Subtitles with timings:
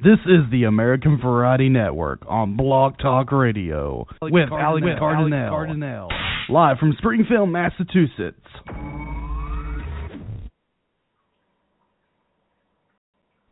[0.00, 6.08] This is the American Variety Network on Blog Talk Radio with Alex Cardinale, Cardinale,
[6.48, 8.38] live from Springfield, Massachusetts.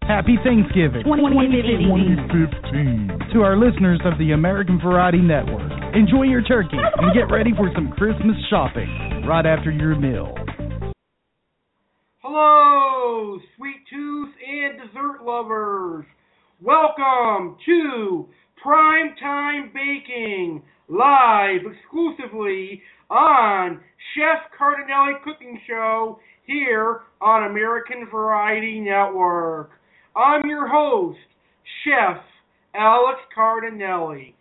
[0.02, 5.72] Happy Thanksgiving 2015 to our listeners of the American Variety Network.
[5.96, 10.32] Enjoy your turkey and get ready for some Christmas shopping right after your meal.
[12.22, 16.04] Hello, sweet tooth and dessert lovers.
[16.62, 18.26] Welcome to
[18.62, 23.78] Prime Time Baking, live exclusively on
[24.14, 29.68] Chef Cardinelli Cooking Show here on American Variety Network.
[30.16, 31.18] I'm your host,
[31.84, 32.22] Chef
[32.74, 34.32] Alex Cardinelli.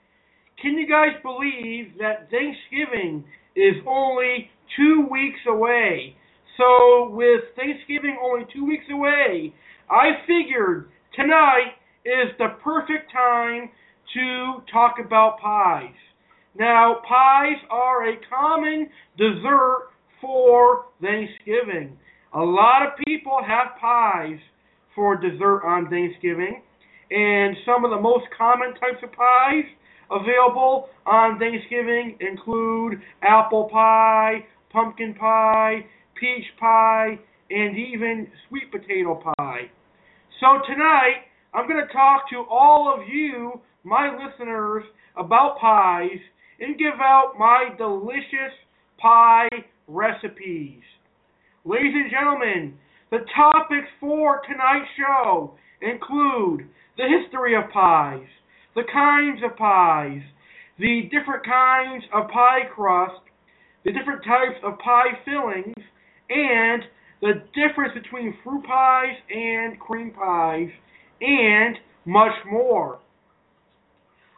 [0.61, 3.25] Can you guys believe that Thanksgiving
[3.57, 6.15] is only two weeks away?
[6.55, 9.53] So, with Thanksgiving only two weeks away,
[9.89, 11.73] I figured tonight
[12.05, 13.69] is the perfect time
[14.13, 15.93] to talk about pies.
[16.57, 19.89] Now, pies are a common dessert
[20.21, 21.97] for Thanksgiving.
[22.33, 24.39] A lot of people have pies
[24.93, 26.61] for dessert on Thanksgiving,
[27.11, 29.65] and some of the most common types of pies
[30.11, 35.85] available on Thanksgiving include apple pie, pumpkin pie,
[36.19, 39.69] peach pie, and even sweet potato pie.
[40.39, 44.83] So tonight, I'm going to talk to all of you, my listeners,
[45.15, 46.19] about pies
[46.59, 48.51] and give out my delicious
[48.97, 49.47] pie
[49.87, 50.81] recipes.
[51.63, 52.73] Ladies and gentlemen,
[53.09, 56.67] the topics for tonight's show include
[56.97, 58.27] the history of pies,
[58.75, 60.21] the kinds of pies,
[60.77, 63.21] the different kinds of pie crust,
[63.85, 65.85] the different types of pie fillings,
[66.29, 66.83] and
[67.21, 70.69] the difference between fruit pies and cream pies,
[71.21, 72.99] and much more.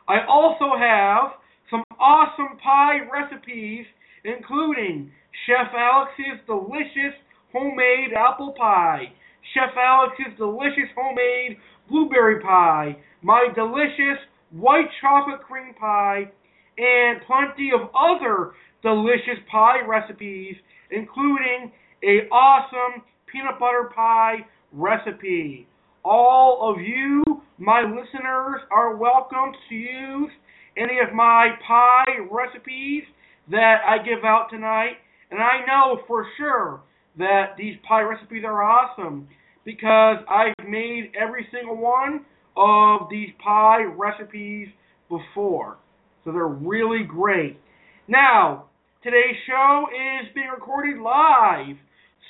[0.08, 1.34] I also have
[1.70, 3.86] some awesome pie recipes,
[4.24, 5.12] including
[5.46, 7.14] Chef Alex's delicious
[7.52, 9.12] homemade apple pie,
[9.54, 11.58] Chef Alex's delicious homemade
[11.90, 14.20] blueberry pie, my delicious
[14.52, 16.32] white chocolate cream pie,
[16.78, 18.52] and plenty of other
[18.82, 20.56] delicious pie recipes,
[20.92, 21.72] including
[22.04, 23.02] a awesome
[23.32, 25.68] peanut butter pie recipe.
[26.10, 27.22] All of you,
[27.58, 30.32] my listeners, are welcome to use
[30.78, 33.04] any of my pie recipes
[33.52, 34.94] that I give out tonight.
[35.32, 36.80] And I know for sure
[37.18, 39.28] that these pie recipes are awesome
[39.66, 42.22] because I've made every single one
[42.56, 44.70] of these pie recipes
[45.10, 45.76] before.
[46.24, 47.60] So they're really great.
[48.08, 48.68] Now,
[49.04, 51.76] today's show is being recorded live.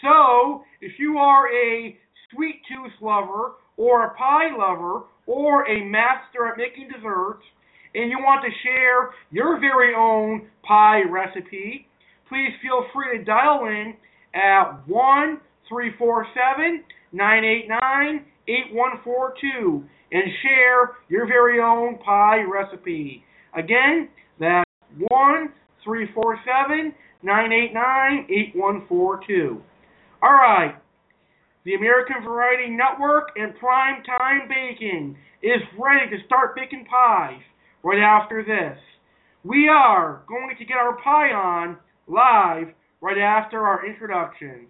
[0.02, 1.96] So, if you are a
[2.32, 7.44] sweet tooth lover or a pie lover or a master at making desserts
[7.96, 11.88] and you want to share your very own pie recipe,
[12.30, 13.94] please feel free to dial in
[14.36, 15.40] at 1
[15.70, 23.24] 347 989 8142 and share your very own pie recipe.
[23.56, 24.10] Again,
[24.40, 24.70] that's
[25.10, 25.50] 1
[25.84, 29.62] 347 989 8142.
[30.22, 30.76] All right.
[31.68, 37.42] The American Variety Network and Prime Time Baking is ready to start baking pies
[37.84, 38.80] right after this.
[39.44, 41.76] We are going to get our pie on
[42.08, 44.68] live right after our introduction.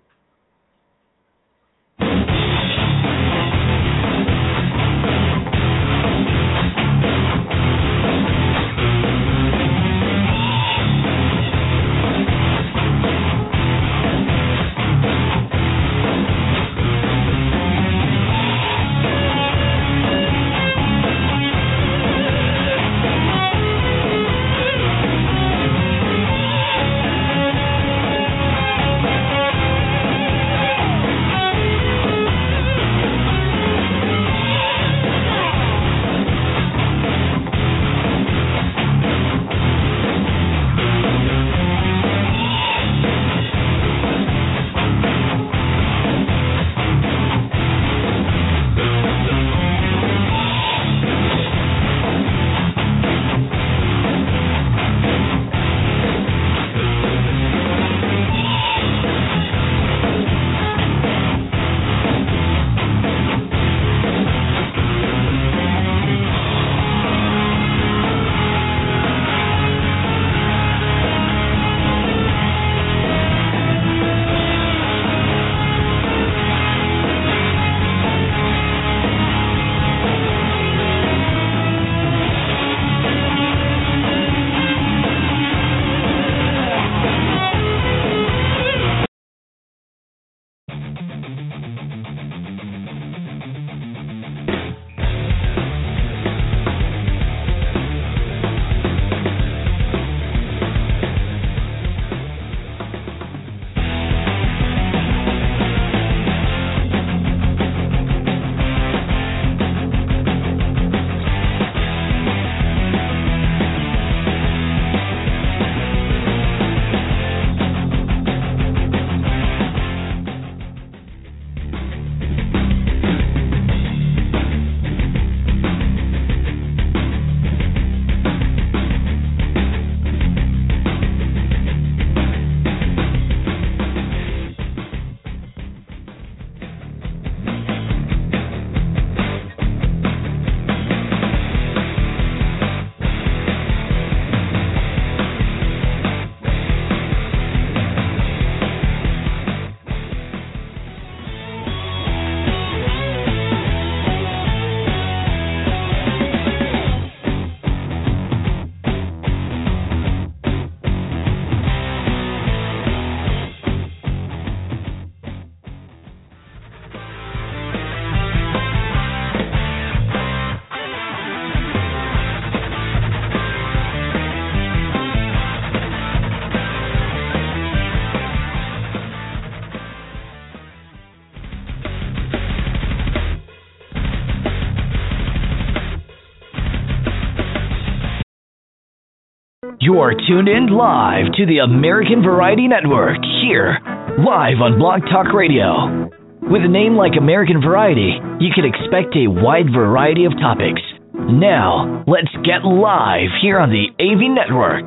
[189.88, 193.80] You are tuned in live to the American Variety Network here,
[194.20, 196.12] live on Blog Talk Radio.
[196.44, 200.84] With a name like American Variety, you can expect a wide variety of topics.
[201.16, 204.84] Now, let's get live here on the AV Network.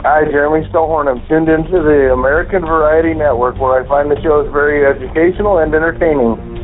[0.00, 1.12] Hi, Jeremy Stillhorn.
[1.12, 5.74] I'm tuned into the American Variety Network where I find the shows very educational and
[5.74, 6.61] entertaining.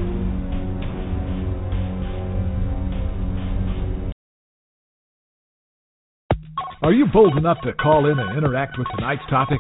[6.81, 9.59] Are you bold enough to call in and interact with tonight's topic?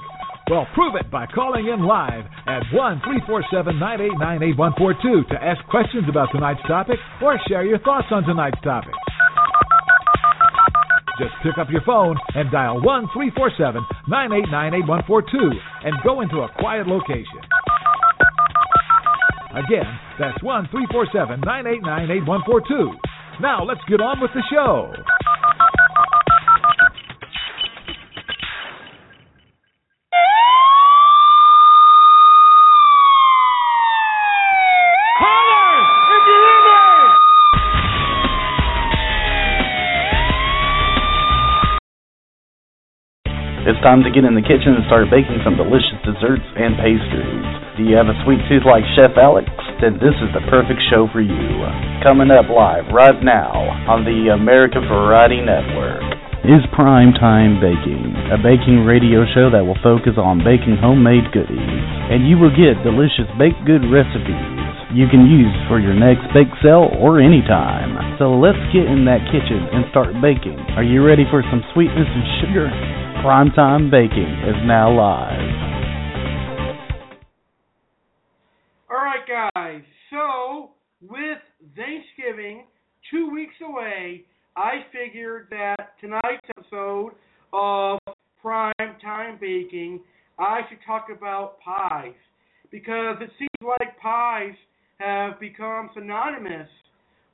[0.49, 6.07] Well, prove it by calling in live at 1 347 989 8142 to ask questions
[6.07, 8.95] about tonight's topic or share your thoughts on tonight's topic.
[11.19, 16.49] Just pick up your phone and dial 1 347 989 8142 and go into a
[16.63, 17.43] quiet location.
[19.59, 19.91] Again,
[20.23, 23.43] that's 1 347 989 8142.
[23.43, 24.95] Now, let's get on with the show.
[43.79, 47.47] It's time to get in the kitchen and start baking some delicious desserts and pastries.
[47.79, 49.47] Do you have a sweet tooth like Chef Alex?
[49.79, 51.63] Then this is the perfect show for you.
[52.03, 53.55] Coming up live right now
[53.87, 56.03] on the American Variety Network
[56.43, 61.87] is Prime Time Baking, a baking radio show that will focus on baking homemade goodies.
[62.11, 64.59] And you will get delicious baked good recipes
[64.91, 67.95] you can use for your next bake sale or anytime.
[68.19, 70.57] So let's get in that kitchen and start baking.
[70.75, 72.67] Are you ready for some sweetness and sugar?
[73.25, 75.41] Primetime Baking is now live.
[78.89, 79.83] All right, guys.
[80.09, 80.71] So,
[81.03, 81.39] with
[81.75, 82.67] Thanksgiving
[83.11, 84.25] two weeks away,
[84.57, 87.11] I figured that tonight's episode
[87.53, 87.99] of
[88.41, 88.73] Prime
[89.03, 90.01] Time Baking,
[90.39, 92.15] I should talk about pies.
[92.71, 94.55] Because it seems like pies
[95.01, 96.69] have become synonymous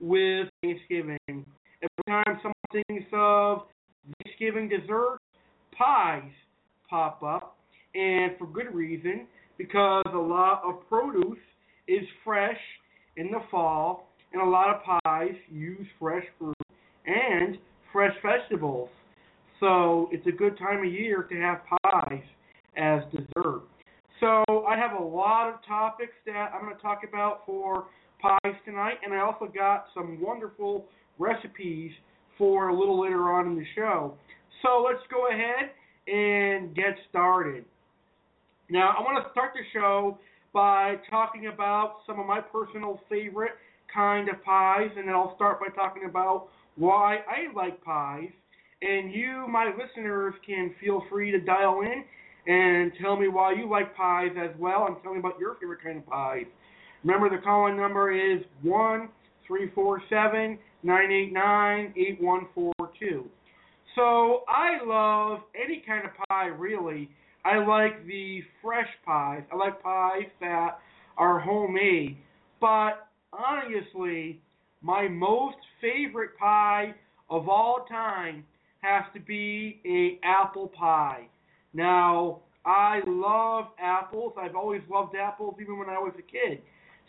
[0.01, 1.19] with Thanksgiving.
[1.29, 3.65] Every time someone thinks of
[4.23, 5.19] Thanksgiving dessert,
[5.77, 6.31] pies
[6.89, 7.57] pop up,
[7.95, 9.27] and for good reason,
[9.59, 11.39] because a lot of produce
[11.89, 12.59] is fresh
[13.17, 16.57] in the fall, and a lot of pies use fresh fruit
[17.07, 17.59] and
[17.93, 18.89] fresh vegetables.
[19.61, 22.23] So it's a good time of year to have pies
[22.77, 23.63] as dessert.
[24.21, 27.87] So I have a lot of topics that I'm going to talk about for
[28.21, 30.87] pies tonight, and I also got some wonderful
[31.19, 31.93] recipes
[32.37, 34.15] for a little later on in the show.
[34.65, 35.71] So let's go ahead
[36.07, 37.67] and get started.
[38.71, 40.19] Now, I want to start the show
[40.55, 43.53] by talking about some of my personal favorite
[43.93, 48.31] kind of pies, and then I'll start by talking about why I like pies.
[48.81, 52.05] And you, my listeners, can feel free to dial in
[52.51, 55.83] and tell me why you like pies as well, and tell me about your favorite
[55.83, 56.47] kind of pies.
[57.05, 59.11] Remember, the call-in number is one
[59.47, 63.27] three four seven nine eight nine eight one four two.
[63.95, 67.09] So I love any kind of pie, really.
[67.45, 69.43] I like the fresh pies.
[69.53, 70.79] I like pies that
[71.17, 72.17] are homemade.
[72.61, 74.41] But honestly,
[74.83, 76.95] my most favorite pie
[77.31, 78.45] of all time
[78.81, 81.27] has to be a apple pie.
[81.73, 84.33] Now, I love apples.
[84.41, 86.63] I've always loved apples even when I was a kid.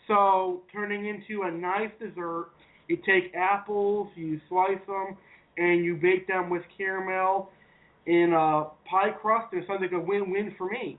[0.06, 2.50] So, turning into a nice dessert,
[2.88, 5.16] you take apples, you slice them,
[5.56, 7.50] and you bake them with caramel
[8.06, 10.98] in a pie crust, and it sounds like a win-win for me.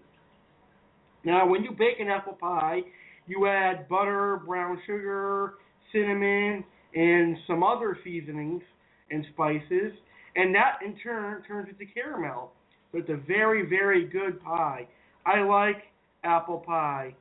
[1.24, 2.82] Now, when you bake an apple pie,
[3.28, 5.56] you add butter, brown sugar,
[5.92, 6.64] cinnamon,
[6.96, 8.64] and some other seasonings
[9.12, 9.94] and spices,
[10.36, 12.52] and that in turn turns into caramel.
[12.92, 14.88] So it's a very, very good pie.
[15.26, 15.84] I like
[16.24, 17.16] apple pie.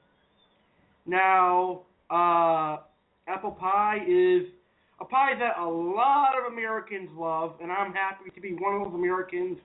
[1.07, 2.79] Now, uh,
[3.29, 4.45] apple pie is
[5.01, 8.85] a pie that a lot of Americans love, and I'm happy to be one of
[8.85, 9.59] those Americans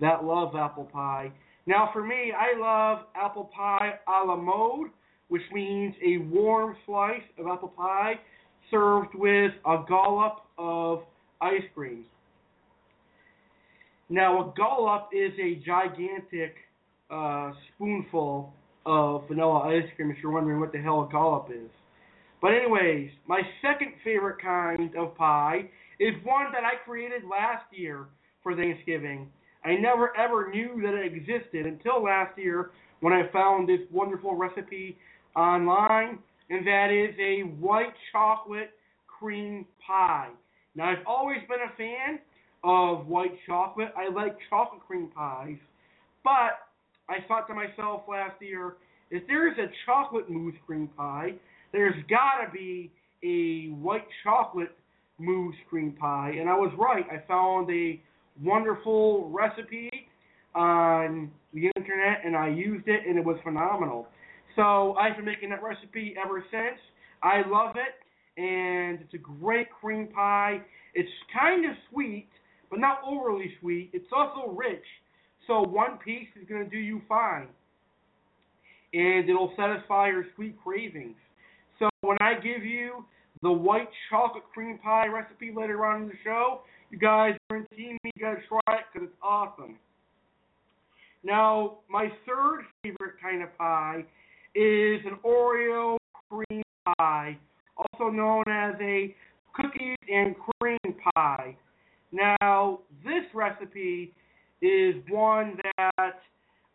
[0.00, 1.32] that love apple pie.
[1.66, 4.88] Now, for me, I love apple pie a la mode,
[5.28, 8.14] which means a warm slice of apple pie
[8.70, 11.02] served with a dollop of
[11.40, 12.04] ice cream.
[14.10, 16.56] Now, a dollop is a gigantic
[17.10, 18.52] uh, spoonful
[18.84, 20.10] of vanilla ice cream.
[20.10, 21.70] If you're wondering what the hell a dollop is.
[22.44, 28.04] But anyways, my second favorite kind of pie is one that I created last year
[28.42, 29.28] for Thanksgiving.
[29.64, 34.36] I never ever knew that it existed until last year when I found this wonderful
[34.36, 34.98] recipe
[35.34, 36.18] online.
[36.50, 38.72] and that is a white chocolate
[39.06, 40.28] cream pie.
[40.74, 42.18] Now, I've always been a fan
[42.62, 43.88] of white chocolate.
[43.96, 45.56] I like chocolate cream pies,
[46.22, 46.68] but
[47.08, 48.74] I thought to myself last year,
[49.10, 51.36] if there's a chocolate mousse cream pie,
[51.74, 52.92] there's got to be
[53.24, 54.70] a white chocolate
[55.18, 57.04] mousse cream pie, and I was right.
[57.10, 58.00] I found a
[58.42, 59.90] wonderful recipe
[60.54, 64.06] on the internet, and I used it, and it was phenomenal.
[64.54, 66.78] So I've been making that recipe ever since.
[67.24, 70.60] I love it, and it's a great cream pie.
[70.94, 72.28] It's kind of sweet,
[72.70, 73.90] but not overly sweet.
[73.92, 74.84] It's also rich,
[75.48, 77.48] so one piece is going to do you fine,
[78.92, 81.16] and it'll satisfy your sweet cravings.
[81.78, 83.04] So when I give you
[83.42, 88.10] the white chocolate cream pie recipe later on in the show, you guys guarantee me
[88.14, 89.76] you gotta try it because it's awesome.
[91.22, 94.04] Now, my third favorite kind of pie
[94.54, 95.96] is an Oreo
[96.30, 96.62] cream
[96.98, 97.38] pie,
[97.76, 99.14] also known as a
[99.54, 100.78] cookies and cream
[101.14, 101.56] pie.
[102.12, 104.12] Now, this recipe
[104.62, 106.20] is one that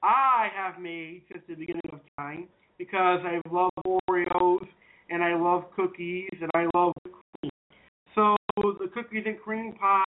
[0.04, 4.68] I have made since the beginning of time because I love Oreos
[5.10, 7.52] and I love cookies and I love cream.
[8.16, 10.04] So the cookies and cream pie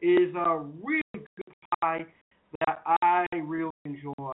[0.00, 2.06] is a really good pie
[2.66, 4.32] that I really enjoy.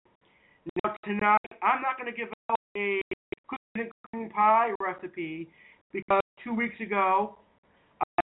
[0.85, 3.00] Now tonight I'm not going to give out a
[3.49, 5.49] cookies and cream pie recipe
[5.92, 7.37] because two weeks ago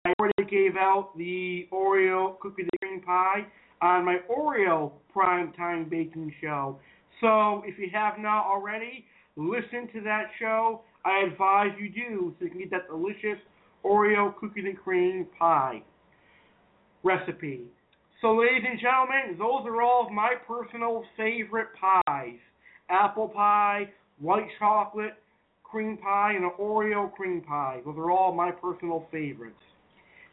[0.05, 3.45] I already gave out the Oreo cookies and cream pie
[3.81, 6.79] on my Oreo prime time baking show.
[7.21, 9.05] So if you have not already,
[9.35, 10.81] listen to that show.
[11.03, 13.39] I advise you do so you can get that delicious
[13.83, 15.83] Oreo cookies and cream pie
[17.03, 17.61] recipe.
[18.21, 22.39] So, ladies and gentlemen, those are all of my personal favorite pies
[22.89, 23.89] apple pie,
[24.19, 25.15] white chocolate
[25.63, 27.81] cream pie, and an Oreo cream pie.
[27.85, 29.55] Those are all my personal favorites.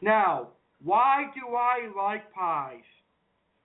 [0.00, 0.48] Now,
[0.82, 2.82] why do I like pies?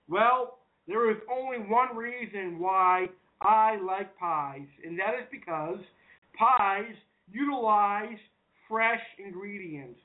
[0.07, 3.07] Well, there is only one reason why
[3.41, 5.79] I like pies, and that is because
[6.37, 6.95] pies
[7.31, 8.17] utilize
[8.67, 9.99] fresh ingredients,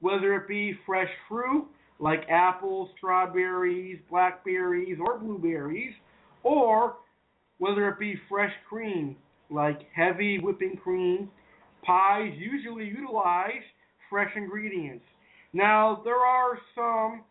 [0.00, 1.66] whether it be fresh fruit
[1.98, 5.92] like apples, strawberries, blackberries, or blueberries,
[6.42, 6.96] or
[7.58, 9.16] whether it be fresh cream
[9.50, 11.30] like heavy whipping cream.
[11.84, 13.62] Pies usually utilize
[14.10, 15.04] fresh ingredients.
[15.52, 17.22] Now, there are some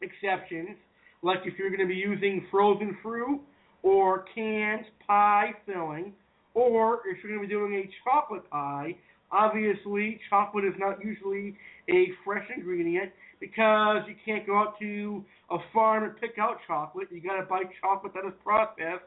[0.00, 0.76] exceptions,
[1.22, 3.40] like if you're going to be using frozen fruit
[3.84, 6.12] or canned pie filling,
[6.54, 8.96] or if you're going to be doing a chocolate pie,
[9.30, 11.54] obviously chocolate is not usually
[11.90, 17.08] a fresh ingredient because you can't go out to a farm and pick out chocolate.
[17.10, 19.04] You got to buy chocolate that is processed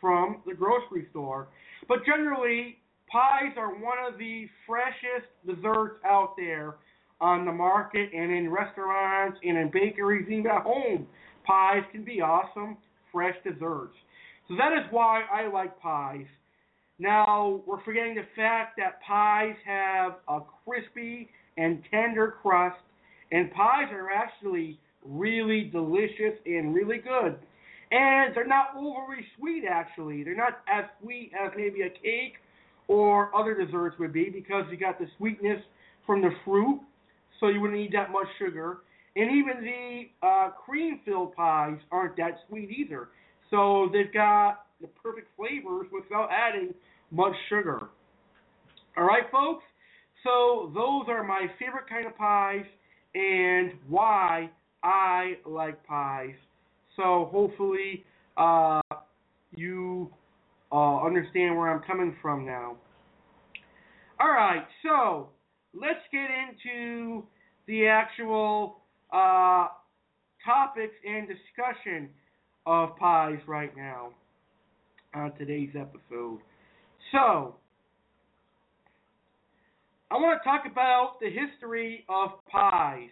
[0.00, 1.48] from the grocery store.
[1.88, 2.78] But generally,
[3.10, 6.76] pies are one of the freshest desserts out there
[7.20, 11.06] on the market and in restaurants and in bakeries, even at home.
[11.44, 12.76] Pies can be awesome,
[13.12, 13.96] fresh desserts.
[14.52, 16.26] So that is why I like pies.
[16.98, 22.76] Now, we're forgetting the fact that pies have a crispy and tender crust,
[23.30, 27.38] and pies are actually really delicious and really good.
[27.92, 30.22] And they're not overly sweet, actually.
[30.22, 32.34] They're not as sweet as maybe a cake
[32.88, 35.62] or other desserts would be because you got the sweetness
[36.04, 36.78] from the fruit,
[37.40, 38.80] so you wouldn't need that much sugar.
[39.16, 43.08] And even the uh, cream filled pies aren't that sweet either.
[43.52, 46.72] So they've got the perfect flavors without adding
[47.10, 47.90] much sugar.
[48.96, 49.62] All right, folks?
[50.24, 52.64] So those are my favorite kind of pies
[53.14, 54.50] and why
[54.82, 56.34] I like pies.
[56.96, 58.04] So hopefully
[58.38, 58.80] uh,
[59.54, 60.10] you
[60.70, 62.76] uh, understand where I'm coming from now.
[64.18, 65.28] All right, so
[65.74, 67.24] let's get into
[67.66, 68.78] the actual
[69.12, 69.66] uh,
[70.42, 72.08] topics and discussion
[72.66, 74.10] of pies right now
[75.14, 76.40] on today's episode.
[77.10, 77.56] So,
[80.10, 83.08] I want to talk about the history of pies.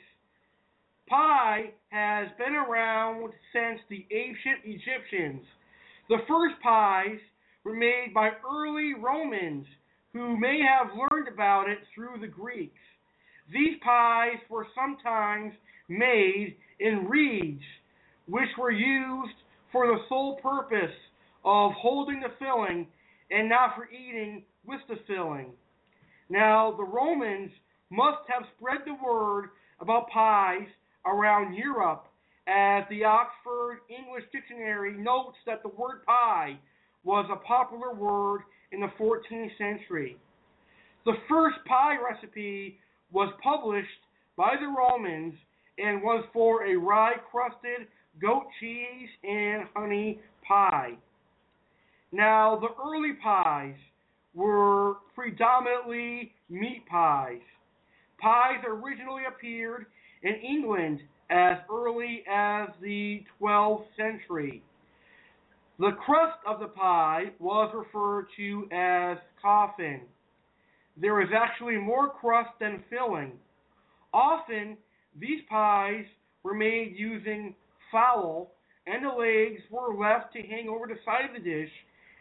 [1.08, 5.42] Pie has been around since the ancient Egyptians.
[6.08, 7.18] The first pies
[7.64, 9.66] were made by early Romans
[10.12, 12.74] who may have learned about it through the Greeks.
[13.52, 15.52] These pies were sometimes
[15.88, 17.62] made in reeds,
[18.30, 19.34] which were used
[19.72, 20.94] for the sole purpose
[21.44, 22.86] of holding the filling
[23.30, 25.52] and not for eating with the filling.
[26.28, 27.50] Now, the Romans
[27.90, 30.68] must have spread the word about pies
[31.06, 32.06] around Europe,
[32.46, 36.58] as the Oxford English Dictionary notes that the word pie
[37.04, 40.16] was a popular word in the 14th century.
[41.04, 42.78] The first pie recipe
[43.12, 43.88] was published
[44.36, 45.34] by the Romans
[45.78, 47.88] and was for a rye crusted
[48.20, 50.92] goat cheese and honey pie.
[52.12, 53.76] Now, the early pies
[54.34, 57.40] were predominantly meat pies.
[58.18, 59.86] Pies originally appeared
[60.22, 64.62] in England as early as the 12th century.
[65.78, 70.00] The crust of the pie was referred to as coffin.
[71.00, 73.32] There is actually more crust than filling.
[74.12, 74.76] Often,
[75.18, 76.04] these pies
[76.42, 77.54] were made using
[77.90, 78.52] fowl,
[78.86, 81.70] and the legs were left to hang over the side of the dish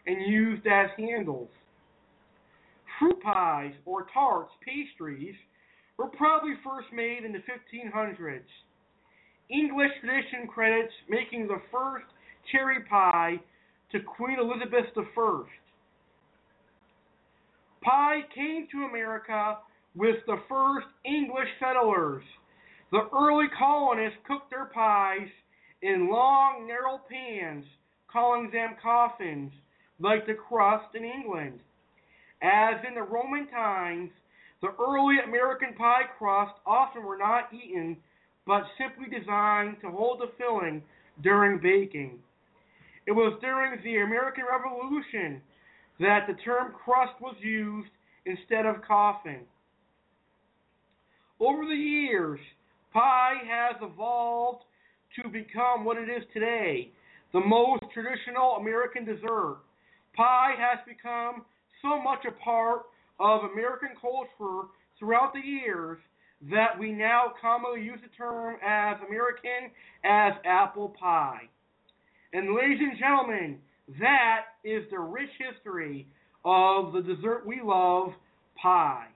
[0.06, 1.48] and used as handles.
[2.98, 5.34] Fruit pies, or tarts, pastries,
[5.96, 8.40] were probably first made in the 1500s.
[9.50, 12.06] English tradition credits making the first
[12.52, 13.40] cherry pie
[13.92, 15.42] to Queen Elizabeth I.
[17.82, 19.58] Pie came to America
[19.94, 22.22] with the first English settlers.
[22.92, 25.28] The early colonists cooked their pies
[25.82, 27.64] in long, narrow pans,
[28.12, 29.52] calling them coffins,
[29.98, 31.60] like the crust in England.
[32.42, 34.10] As in the Roman times,
[34.62, 37.96] the early American pie crusts often were not eaten,
[38.46, 40.82] but simply designed to hold the filling
[41.22, 42.18] during baking.
[43.06, 45.40] It was during the American Revolution
[45.98, 47.90] that the term crust was used
[48.26, 49.40] instead of coffin.
[51.38, 52.40] Over the years,
[52.92, 54.64] pie has evolved
[55.16, 56.90] to become what it is today,
[57.32, 59.58] the most traditional American dessert.
[60.16, 61.44] Pie has become
[61.82, 62.82] so much a part
[63.18, 64.68] of American culture
[64.98, 65.98] throughout the years
[66.50, 69.70] that we now commonly use the term as American
[70.04, 71.42] as apple pie.
[72.32, 73.58] And ladies and gentlemen,
[74.00, 76.06] that is the rich history
[76.44, 78.12] of the dessert we love,
[78.60, 79.06] pie.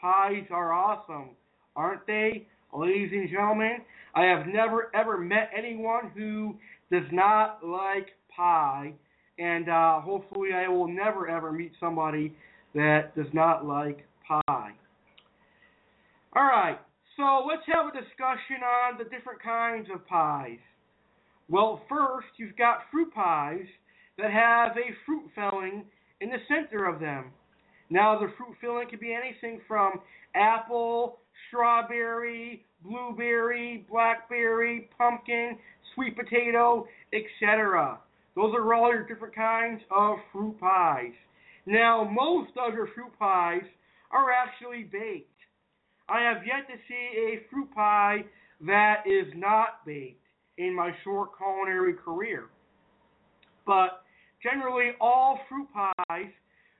[0.00, 1.30] Pies are awesome,
[1.74, 2.46] aren't they?
[2.74, 3.76] Ladies and gentlemen,
[4.16, 6.56] I have never ever met anyone who
[6.90, 8.92] does not like pie,
[9.38, 12.34] and uh, hopefully I will never ever meet somebody
[12.74, 14.72] that does not like pie.
[16.34, 16.78] All right,
[17.16, 20.58] so let's have a discussion on the different kinds of pies.
[21.48, 23.66] Well, first, you've got fruit pies
[24.18, 25.84] that have a fruit filling
[26.20, 27.26] in the center of them.
[27.88, 30.00] Now, the fruit filling can be anything from
[30.34, 35.58] apple, strawberry, blueberry, blackberry, pumpkin,
[35.94, 37.98] sweet potato, etc.
[38.34, 41.12] Those are all your different kinds of fruit pies.
[41.66, 43.62] Now, most of your fruit pies
[44.10, 45.30] are actually baked.
[46.08, 48.24] I have yet to see a fruit pie
[48.66, 50.20] that is not baked
[50.58, 52.46] in my short culinary career.
[53.66, 54.02] But
[54.42, 56.30] generally, all fruit pies,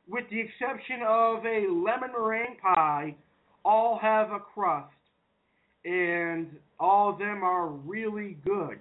[0.06, 3.16] with the exception of a lemon meringue pie,
[3.64, 4.90] all have a crust.
[5.85, 6.48] And
[6.81, 8.79] all of them are really good.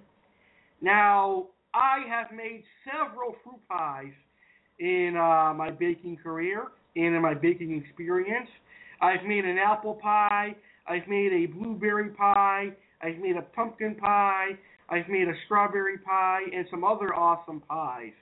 [0.80, 4.12] Now, I have made several fruit pies
[4.78, 8.48] in uh, my baking career and in my baking experience.
[9.00, 10.56] I've made an apple pie.
[10.86, 12.68] I've made a blueberry pie.
[13.02, 14.50] I've made a pumpkin pie.
[14.88, 18.12] I've made a strawberry pie and some other awesome pies.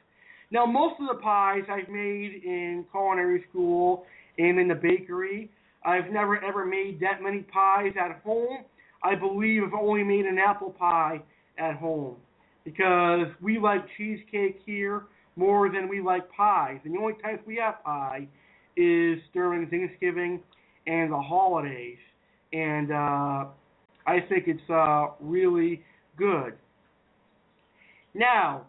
[0.51, 4.05] Now, most of the pies I've made in culinary school
[4.39, 5.51] and in the bakery.
[5.85, 8.65] I've never ever made that many pies at home.
[9.03, 11.21] I believe I've only made an apple pie
[11.59, 12.17] at home
[12.65, 15.05] because we like cheesecake here
[15.37, 16.79] more than we like pies.
[16.85, 18.29] And the only times we have pie
[18.77, 20.41] is during Thanksgiving
[20.87, 21.99] and the holidays.
[22.53, 23.45] And uh,
[24.07, 25.83] I think it's uh, really
[26.17, 26.55] good.
[28.15, 28.67] Now,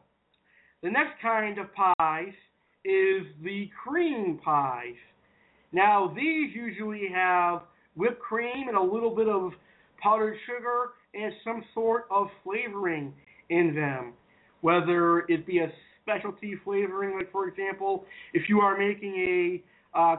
[0.82, 2.34] the next kind of pies
[2.86, 4.96] is the cream pies.
[5.74, 7.64] Now, these usually have
[7.96, 9.52] whipped cream and a little bit of
[10.02, 13.14] powdered sugar and some sort of flavoring
[13.50, 14.14] in them,
[14.62, 20.16] whether it be a specialty flavoring, like for example, if you are making a uh,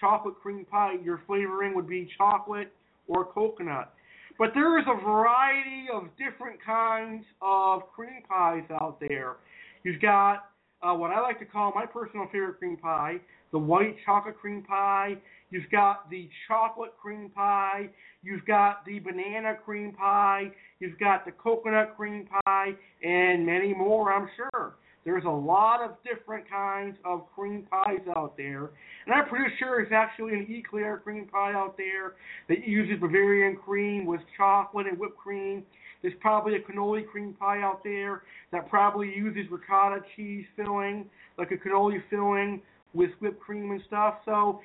[0.00, 2.72] chocolate cream pie, your flavoring would be chocolate
[3.06, 3.92] or coconut.
[4.38, 9.36] But there is a variety of different kinds of cream pies out there.
[9.82, 10.50] You've got
[10.82, 13.16] uh, what I like to call my personal favorite cream pie,
[13.54, 15.16] the white chocolate cream pie.
[15.50, 17.88] You've got the chocolate cream pie.
[18.24, 20.50] You've got the banana cream pie.
[20.80, 22.72] You've got the coconut cream pie,
[23.04, 24.74] and many more, I'm sure.
[25.04, 28.70] There's a lot of different kinds of cream pies out there.
[29.06, 32.14] And I'm pretty sure there's actually an eclair cream pie out there
[32.48, 35.62] that uses Bavarian cream with chocolate and whipped cream.
[36.02, 41.04] There's probably a cannoli cream pie out there that probably uses ricotta cheese filling,
[41.38, 42.60] like a cannoli filling
[42.94, 44.14] with whipped cream and stuff.
[44.24, 44.60] So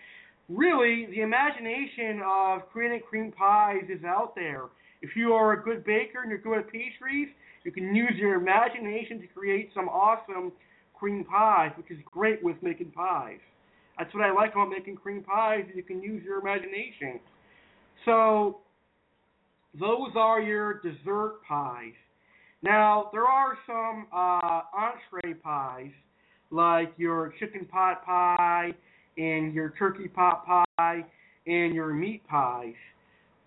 [0.48, 4.66] really, the imagination of creating cream pies is out there.
[5.02, 7.30] If you are a good baker and you're good at pastries,
[7.64, 10.52] you can use your imagination to create some awesome
[10.94, 13.40] cream pies, which is great with making pies.
[13.98, 15.66] That's what I like about making cream pies.
[15.70, 17.20] is You can use your imagination.
[18.06, 18.60] So
[19.78, 21.94] those are your dessert pies.
[22.62, 25.92] Now there are some uh, entree pies,
[26.52, 28.72] like your chicken pot pie
[29.18, 31.06] and your turkey pot pie
[31.48, 32.74] and your meat pies.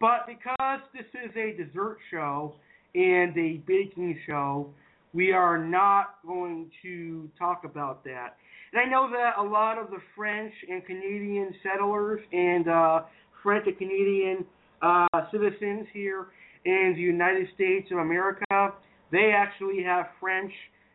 [0.00, 2.54] But because this is a dessert show
[2.94, 4.68] and a baking show,
[5.12, 8.36] we are not going to talk about that.
[8.72, 13.02] And I know that a lot of the French and Canadian settlers and uh,
[13.42, 14.44] French and Canadian
[14.80, 16.28] uh, citizens here
[16.64, 18.72] in the United States of America,
[19.10, 20.52] they actually have French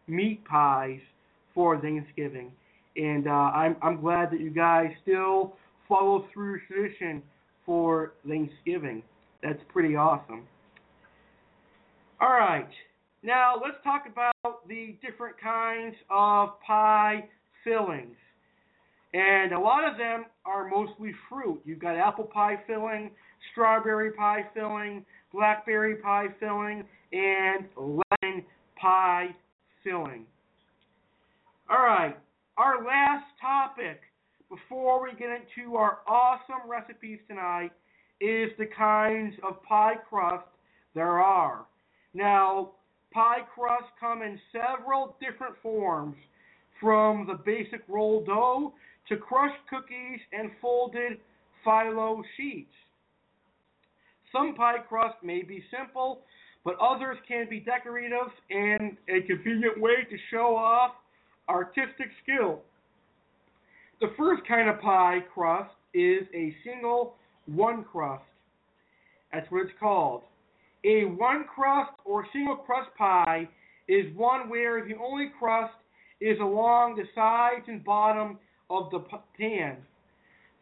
[0.08, 1.00] meat pies
[1.58, 2.52] for Thanksgiving.
[2.96, 5.56] And uh, I'm, I'm glad that you guys still
[5.90, 7.24] follow through tradition
[7.66, 9.02] for Thanksgiving.
[9.42, 10.44] That's pretty awesome.
[12.22, 12.70] All right.
[13.24, 17.26] Now let's talk about the different kinds of pie
[17.64, 18.16] fillings.
[19.16, 21.60] And a lot of them are mostly fruit.
[21.66, 23.10] You've got apple pie filling,
[23.52, 28.46] strawberry pie filling, blackberry pie filling, and lemon
[28.80, 29.30] pie
[29.84, 30.28] filling.
[31.70, 32.16] All right,
[32.56, 34.00] our last topic
[34.50, 37.72] before we get into our awesome recipes tonight
[38.22, 40.48] is the kinds of pie crust
[40.96, 41.66] there are.
[42.14, 42.72] Now,
[43.14, 46.16] pie crusts come in several different forms,
[46.80, 48.72] from the basic roll dough
[49.10, 51.18] to crushed cookies and folded
[51.66, 52.72] phyllo sheets.
[54.32, 56.22] Some pie crust may be simple,
[56.64, 60.92] but others can be decorative and a convenient way to show off
[61.50, 62.60] artistic skill.
[64.00, 67.16] The first kind of pie crust is a single
[67.48, 68.24] one crust.
[69.34, 70.22] That's what it's called.
[70.86, 73.50] A one crust or single crust pie
[73.88, 75.74] is one where the only crust
[76.22, 78.38] is along the sides and bottom
[78.70, 79.00] of the
[79.38, 79.78] pan.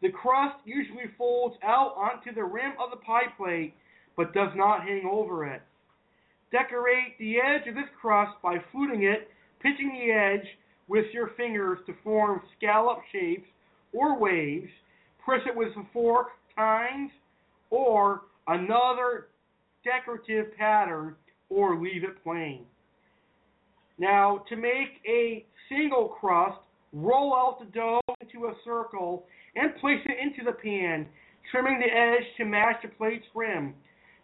[0.02, 3.74] The crust usually folds out onto the rim of the pie plate
[4.16, 5.62] but does not hang over it.
[6.52, 9.28] Decorate the edge of this crust by fluting it,
[9.60, 10.46] pitching the edge
[10.88, 13.48] with your fingers to form scallop shapes
[13.92, 14.70] or waves.
[15.24, 17.10] Press it with a fork times
[17.70, 19.28] or another
[19.84, 21.14] decorative pattern
[21.48, 22.64] or leave it plain.
[23.98, 26.58] Now, to make a single crust,
[26.92, 31.06] roll out the dough into a circle and place it into the pan,
[31.50, 33.74] trimming the edge to match the plate's rim,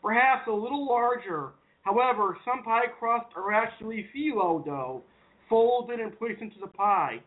[0.02, 1.50] perhaps a little larger.
[1.82, 5.02] However, some pie crusts are actually phyllo dough,
[5.52, 7.20] folded and placed into the pie.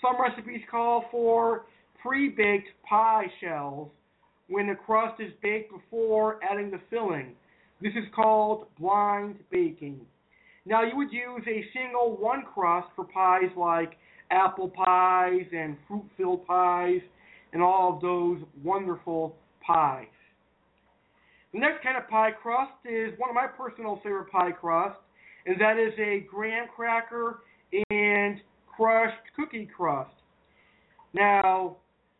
[0.00, 1.66] Some recipes call for
[2.00, 3.90] pre-baked pie shells
[4.48, 7.34] when the crust is baked before adding the filling.
[7.82, 10.00] This is called blind baking.
[10.64, 13.92] Now you would use a single one crust for pies like
[14.30, 17.02] apple pies and fruit filled pies
[17.52, 20.06] and all of those wonderful pies.
[21.52, 25.02] The next kind of pie crust is one of my personal favorite pie crusts,
[25.44, 27.40] and that is a graham cracker
[27.90, 30.10] and crushed cookie crust.
[31.12, 31.76] Now,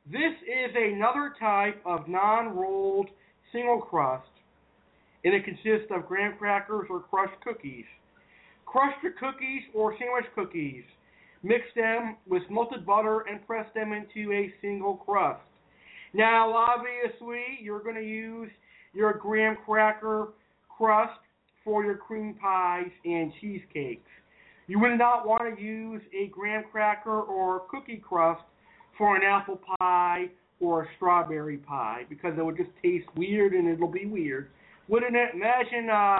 [0.06, 3.08] this is another type of non-rolled
[3.52, 4.28] single crust,
[5.24, 7.84] and it consists of graham crackers or crushed cookies.
[8.66, 10.84] Crush your cookies or sandwich cookies.
[11.42, 15.40] Mix them with melted butter and press them into a single crust.
[16.12, 18.50] Now, obviously, you're going to use
[18.92, 20.28] your graham cracker
[20.68, 21.18] crust
[21.64, 24.10] for your cream pies and cheesecakes.
[24.70, 28.44] You would not want to use a graham cracker or cookie crust
[28.96, 30.26] for an apple pie
[30.60, 34.48] or a strawberry pie because it would just taste weird and it'll be weird.
[34.86, 35.30] Wouldn't it?
[35.34, 36.18] Imagine uh,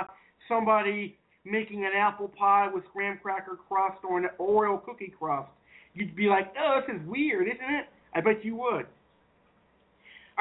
[0.48, 5.48] somebody making an apple pie with graham cracker crust or an Oreo cookie crust.
[5.94, 7.86] You'd be like, oh, this is weird, isn't it?
[8.16, 8.86] I bet you would.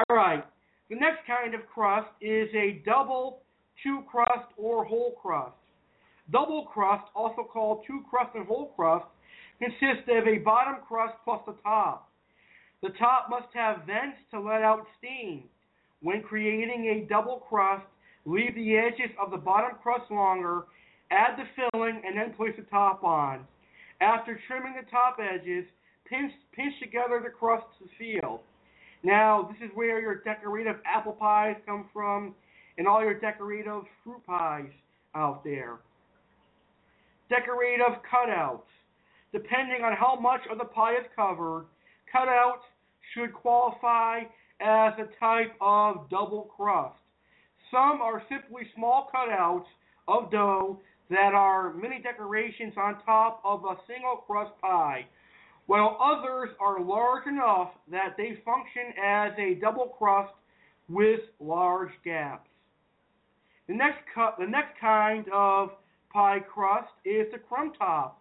[0.08, 0.44] All right.
[0.88, 3.42] The next kind of crust is a double
[3.84, 5.54] two crust or whole crust.
[6.30, 9.06] Double crust, also called two crust and whole crust,
[9.58, 12.08] consists of a bottom crust plus the top.
[12.82, 15.44] The top must have vents to let out steam.
[16.02, 17.84] When creating a double crust,
[18.24, 20.64] leave the edges of the bottom crust longer,
[21.10, 23.46] add the filling, and then place the top on.
[24.00, 25.66] After trimming the top edges,
[26.06, 28.40] pinch, pinch together the crust to seal.
[29.02, 32.34] Now, this is where your decorative apple pies come from
[32.78, 34.70] and all your decorative fruit pies
[35.14, 35.80] out there.
[37.30, 38.66] Decorative cutouts.
[39.32, 41.66] Depending on how much of the pie is covered,
[42.12, 42.66] cutouts
[43.14, 44.22] should qualify
[44.60, 46.98] as a type of double crust.
[47.70, 49.66] Some are simply small cutouts
[50.08, 55.06] of dough that are mini decorations on top of a single crust pie,
[55.66, 60.32] while others are large enough that they function as a double crust
[60.88, 62.48] with large gaps.
[63.68, 65.70] The next cut, the next kind of
[66.12, 68.20] pie crust is the crumb top.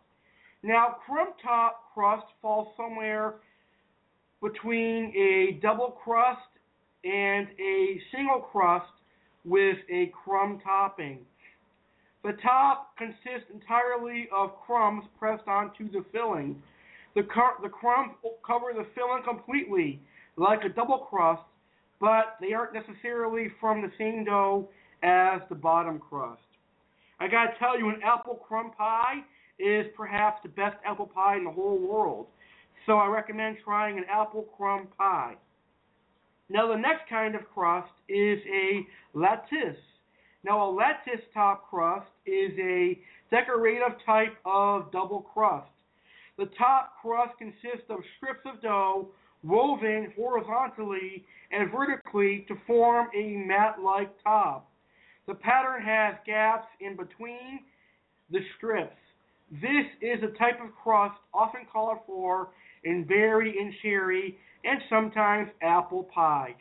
[0.63, 3.36] Now, crumb top crust falls somewhere
[4.41, 6.41] between a double crust
[7.04, 8.91] and a single crust
[9.45, 11.19] with a crumb topping.
[12.23, 16.62] The top consists entirely of crumbs pressed onto the filling.
[17.15, 17.21] The,
[17.63, 18.12] the crumbs
[18.45, 20.02] cover the filling completely,
[20.36, 21.43] like a double crust,
[22.02, 24.67] but they aren't necessarily from the same dough
[25.02, 26.41] as the bottom crust.
[27.19, 29.23] I gotta tell you, an apple crumb pie
[29.60, 32.27] is perhaps the best apple pie in the whole world.
[32.86, 35.36] So I recommend trying an apple crumb pie.
[36.49, 39.77] Now the next kind of crust is a lattice.
[40.43, 42.97] Now a lattice top crust is a
[43.29, 45.69] decorative type of double crust.
[46.38, 49.10] The top crust consists of strips of dough
[49.43, 54.68] woven horizontally and vertically to form a mat-like top.
[55.29, 57.59] The pattern has gaps in between
[58.31, 58.97] the strips.
[59.51, 62.49] This is a type of crust often called for
[62.83, 66.55] in berry and cherry and sometimes apple pies.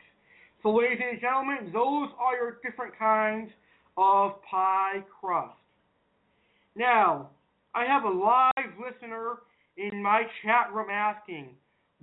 [0.62, 3.50] So ladies and gentlemen, those are your different kinds
[3.96, 5.57] of pie crust.
[6.76, 7.31] Now,
[7.74, 9.37] I have a live listener
[9.78, 11.54] in my chat room asking,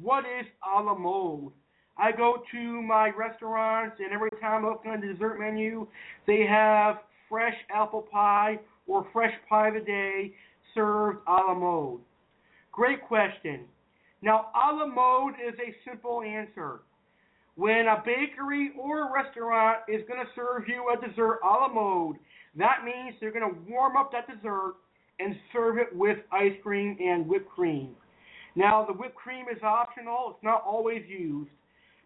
[0.02, 1.52] what is a la mode?
[1.98, 5.88] I go to my restaurants, and every time I look on the dessert menu,
[6.28, 6.98] they have
[7.30, 10.34] fresh apple pie or fresh pie of the day
[10.74, 12.02] served a la mode.
[12.72, 13.62] Great question.
[14.22, 16.82] Now, a la mode is a simple answer.
[17.56, 21.70] When a bakery or a restaurant is going to serve you a dessert a la
[21.70, 22.18] mode,
[22.58, 24.76] that means they're going to warm up that dessert
[25.20, 27.96] and serve it with ice cream and whipped cream.
[28.56, 31.50] Now, the whipped cream is optional, it's not always used,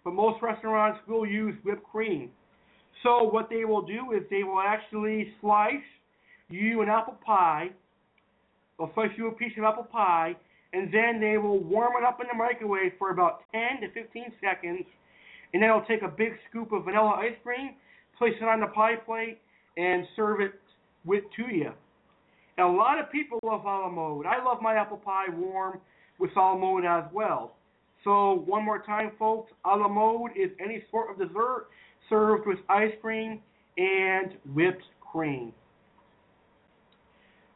[0.04, 2.30] but most restaurants will use whipped cream.
[3.04, 5.76] So, what they will do is they will actually slice
[6.50, 7.70] you an apple pie,
[8.78, 10.36] they'll slice you a piece of apple pie,
[10.74, 14.26] and then they will warm it up in the microwave for about 10 to 15
[14.42, 14.84] seconds,
[15.54, 17.76] and then they'll take a big scoop of vanilla ice cream,
[18.18, 19.40] place it on the pie plate,
[19.78, 20.54] and serve it
[21.06, 21.72] with to you.
[22.58, 24.26] And a lot of people love a la mode.
[24.26, 25.80] I love my apple pie warm
[26.20, 27.56] with a la mode as well.
[28.04, 31.68] So one more time, folks, a la mode is any sort of dessert
[32.10, 33.42] served with ice cream
[33.78, 35.54] and whipped cream.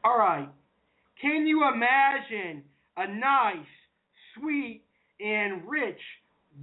[0.03, 0.49] All right.
[1.21, 2.63] Can you imagine
[2.97, 3.65] a nice,
[4.35, 4.83] sweet,
[5.19, 5.99] and rich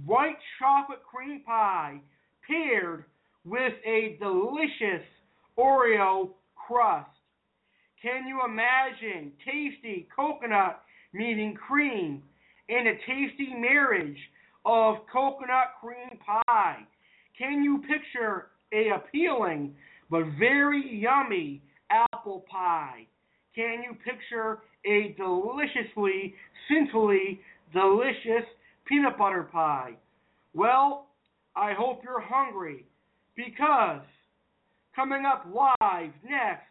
[0.05, 1.99] white chocolate cream pie
[2.47, 3.05] paired
[3.43, 5.05] with a delicious
[5.57, 7.09] Oreo crust.
[8.01, 10.81] Can you imagine tasty coconut
[11.13, 12.23] meeting cream
[12.69, 14.17] and a tasty marriage
[14.65, 16.77] of coconut cream pie?
[17.37, 19.75] Can you picture a appealing
[20.09, 23.07] but very yummy apple pie?
[23.55, 26.35] Can you picture a deliciously,
[26.69, 27.41] sinfully
[27.73, 28.47] delicious
[28.85, 29.93] peanut butter pie?
[30.53, 31.07] Well,
[31.55, 32.85] I hope you're hungry
[33.35, 34.01] because
[34.95, 36.63] coming up live next,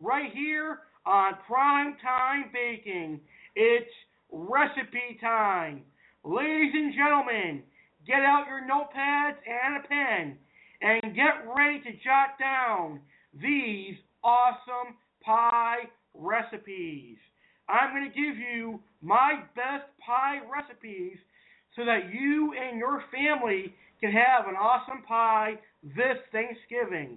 [0.00, 3.20] right here on Prime Time Baking,
[3.54, 3.90] it's
[4.34, 5.82] recipe time.
[6.24, 7.62] Ladies and gentlemen,
[8.06, 10.36] get out your notepads and a pen
[10.82, 13.00] and get ready to jot down
[13.40, 13.94] these
[14.24, 17.16] awesome pie recipes.
[17.68, 21.16] I'm going to give you my best pie recipes
[21.76, 27.16] so that you and your family can have an awesome pie this Thanksgiving.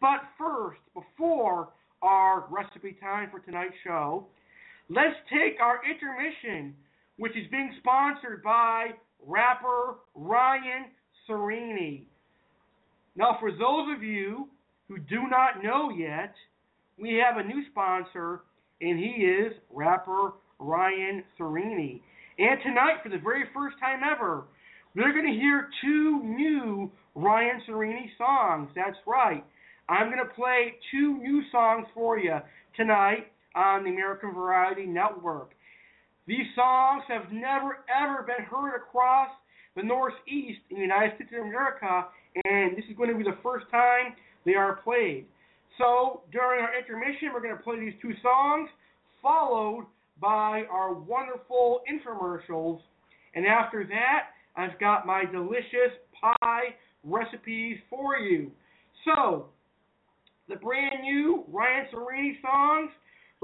[0.00, 1.70] But first, before
[2.02, 4.26] our recipe time for tonight's show,
[4.88, 6.74] let's take our intermission,
[7.16, 8.90] which is being sponsored by
[9.26, 10.86] rapper Ryan
[11.28, 12.04] Serini.
[13.16, 14.48] Now, for those of you
[14.88, 16.34] who do not know yet,
[16.98, 18.42] we have a new sponsor,
[18.80, 22.00] and he is rapper Ryan Serini.
[22.38, 24.44] And tonight, for the very first time ever,
[24.94, 28.70] we're going to hear two new Ryan Serini songs.
[28.74, 29.44] That's right.
[29.88, 32.38] I'm going to play two new songs for you
[32.76, 35.50] tonight on the American Variety Network.
[36.26, 39.28] These songs have never ever been heard across
[39.76, 42.06] the Northeast in the United States of America,
[42.44, 44.14] and this is going to be the first time
[44.46, 45.26] they are played.
[45.78, 48.68] So during our intermission, we're going to play these two songs,
[49.20, 49.86] followed
[50.20, 52.80] by our wonderful infomercials.
[53.34, 58.50] And after that, I've got my delicious pie recipes for you.
[59.04, 59.46] So,
[60.48, 62.90] the brand new Ryan Serini songs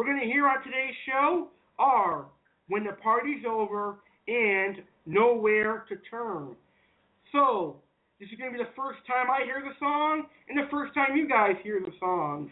[0.01, 2.25] we're going to hear on today's show are
[2.69, 3.97] When the Party's Over
[4.29, 6.57] and Nowhere to Turn.
[7.33, 7.77] So,
[8.19, 10.95] this is going to be the first time I hear the song and the first
[10.95, 12.49] time you guys hear the songs.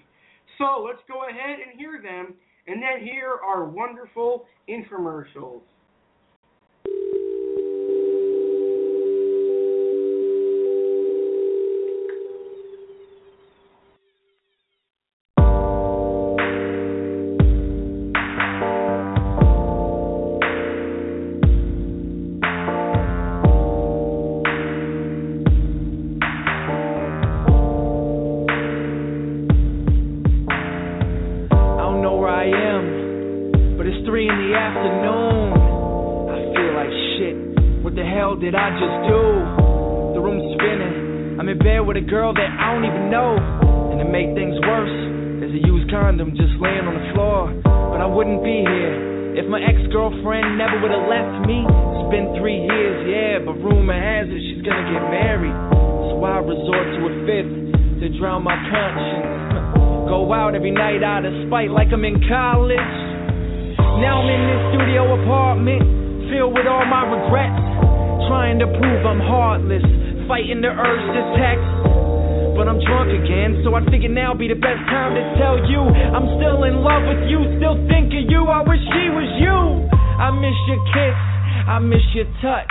[0.59, 2.35] So, let's go ahead and hear them
[2.67, 5.63] and then hear our wonderful infomercials.
[38.39, 39.23] Did I just do?
[40.15, 41.43] The room's spinning.
[41.43, 43.35] I'm in bed with a girl that I don't even know.
[43.91, 44.95] And to make things worse,
[45.43, 47.51] there's a used condom just laying on the floor.
[47.67, 51.67] But I wouldn't be here if my ex girlfriend never would have left me.
[51.67, 55.59] It's been three years, yeah, but rumor has it she's gonna get married.
[56.11, 57.55] So I resort to a fifth
[58.03, 60.07] to drown my conscience.
[60.15, 62.95] Go out every night out of spite like I'm in college.
[63.99, 65.83] Now I'm in this studio apartment,
[66.31, 67.68] filled with all my regrets.
[68.29, 69.81] Trying to prove I'm heartless,
[70.29, 71.65] fighting the urge to text.
[72.61, 75.81] But I'm drunk again, so I figure now be the best time to tell you
[75.81, 78.45] I'm still in love with you, still think of you.
[78.45, 79.89] I wish she was you.
[79.97, 81.17] I miss your kiss,
[81.73, 82.69] I miss your touch.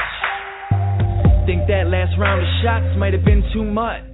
[1.50, 4.06] Think that last round of shots might have been too much.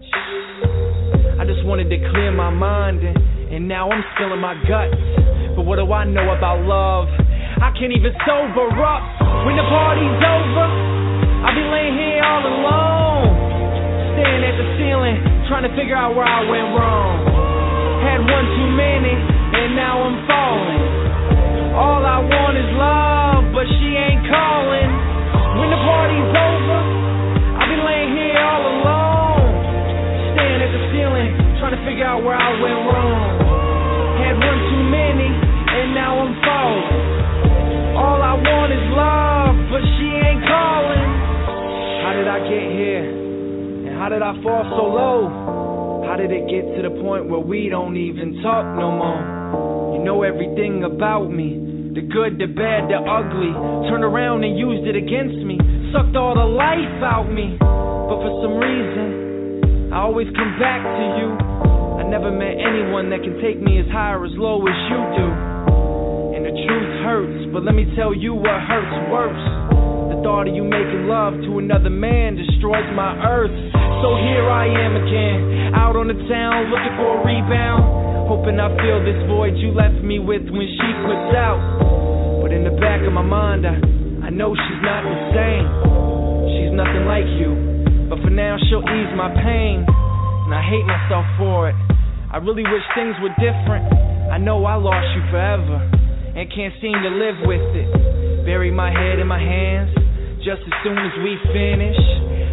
[1.36, 3.18] I just wanted to clear my mind, and,
[3.52, 4.96] and now I'm spilling my guts.
[5.60, 7.12] But what do I know about love?
[7.60, 9.04] I can't even sober up.
[9.44, 10.93] When the party's over,
[11.44, 13.28] I'll be laying here all alone,
[14.16, 15.20] staring at the ceiling,
[15.52, 17.20] trying to figure out where I went wrong.
[18.00, 20.84] Had one too many, and now I'm falling.
[21.76, 24.90] All I want is love, but she ain't calling.
[25.60, 26.80] When the party's over,
[27.60, 29.52] I'll be laying here all alone,
[30.32, 31.30] staring at the ceiling,
[31.60, 33.30] trying to figure out where I went wrong.
[34.16, 38.00] Had one too many, and now I'm falling.
[38.00, 39.33] All I want is love,
[42.24, 43.04] did I get here?
[43.04, 46.08] And how did I fall so low?
[46.08, 50.00] How did it get to the point where we don't even talk no more?
[50.00, 51.60] You know everything about me.
[51.92, 53.52] The good, the bad, the ugly.
[53.92, 55.60] Turned around and used it against me.
[55.92, 57.60] Sucked all the life out me.
[57.60, 61.28] But for some reason, I always come back to you.
[62.00, 65.00] I never met anyone that can take me as high or as low as you
[65.20, 65.28] do.
[66.40, 69.44] And the truth hurts, but let me tell you what hurts worse.
[70.16, 73.54] The thought of you making love another man destroys my earth.
[74.02, 77.84] So here I am again, out on the town looking for a rebound.
[78.28, 81.60] Hoping I fill this void you left me with when she flipped out.
[82.42, 83.76] But in the back of my mind, I,
[84.26, 85.66] I know she's not the same.
[86.56, 87.52] She's nothing like you.
[88.08, 89.84] But for now, she'll ease my pain.
[89.88, 91.78] And I hate myself for it.
[92.32, 93.88] I really wish things were different.
[94.32, 95.80] I know I lost you forever.
[96.34, 97.88] And can't seem to live with it.
[98.44, 100.03] Bury my head in my hands
[100.44, 101.96] just as soon as we finish.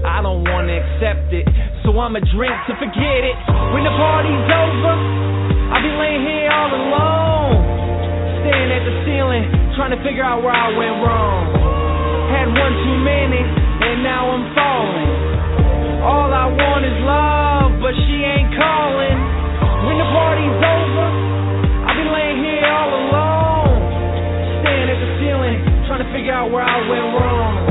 [0.07, 1.43] I don't wanna accept it,
[1.83, 3.37] so I'ma drink to forget it.
[3.75, 4.95] When the party's over,
[5.75, 7.59] I'll be laying here all alone,
[8.47, 9.43] staring at the ceiling,
[9.75, 11.51] trying to figure out where I went wrong.
[12.31, 15.11] Had one too many, and now I'm falling.
[16.07, 19.19] All I want is love, but she ain't calling.
[19.91, 21.07] When the party's over,
[21.91, 23.83] I'll be laying here all alone,
[24.63, 25.59] staring at the ceiling,
[25.91, 27.70] trying to figure out where I went wrong.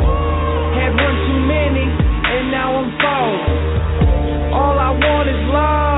[2.40, 4.54] And now I'm falling.
[4.56, 5.89] All I want is love,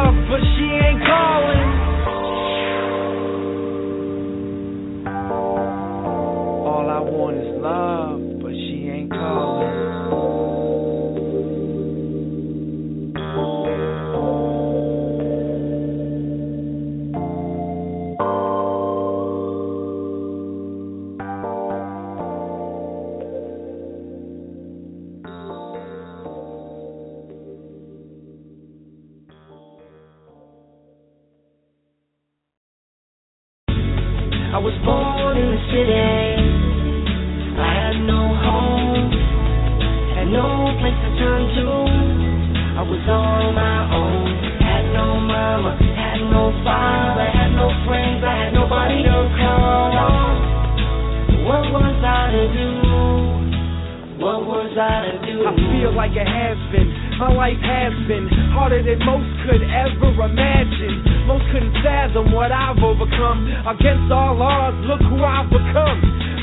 [58.92, 61.24] than most could ever imagine.
[61.24, 63.48] Most couldn't fathom what I've overcome.
[63.64, 66.00] Against all odds, look who I've become.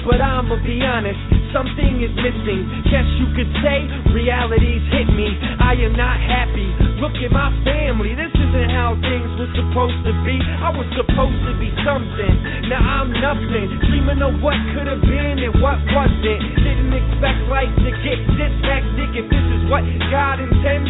[0.09, 1.21] But I'ma be honest,
[1.53, 2.65] something is missing.
[2.89, 3.85] Guess you could say
[4.17, 5.29] reality's hit me.
[5.61, 6.73] I am not happy.
[7.05, 8.17] Look at my family.
[8.17, 10.41] This isn't how things were supposed to be.
[10.41, 12.35] I was supposed to be something.
[12.73, 13.69] Now I'm nothing.
[13.93, 16.41] Dreaming of what could have been and what wasn't.
[16.57, 19.13] Didn't expect life to get this hectic.
[19.13, 20.88] If this is what God intended,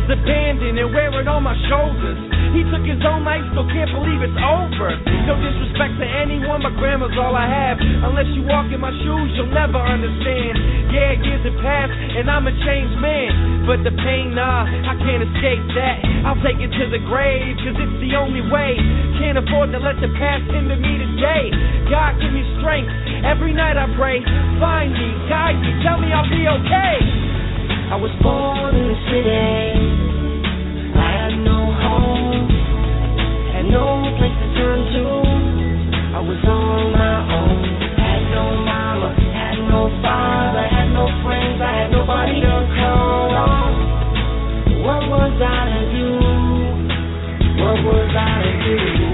[0.00, 2.16] was abandoned and wear it on my shoulders.
[2.56, 4.96] He took his own life, so can't believe it's over.
[5.28, 7.76] No disrespect to anyone, my grandma's all I have.
[7.78, 10.56] Unless you walk in my shoes, you'll never understand.
[10.90, 13.68] Yeah, years have passed, and I'm a changed man.
[13.68, 15.96] But the pain, nah, I can't escape that.
[16.26, 18.74] I'll take it to the grave, cause it's the only way.
[19.20, 21.52] Can't afford to let the past hinder me today.
[21.92, 22.90] God, give me strength.
[23.22, 24.24] Every night I pray.
[24.58, 27.29] Find me, guide me, tell me I'll be okay.
[27.90, 29.50] I was born in the city.
[30.94, 32.46] I had no home,
[33.50, 35.02] had no place to turn to.
[36.14, 37.58] I was on my own.
[37.98, 41.58] Had no mama, had no father, had no friends.
[41.58, 43.74] I had nobody to call on.
[44.86, 46.10] What was I to do?
[47.58, 49.10] What was I to do?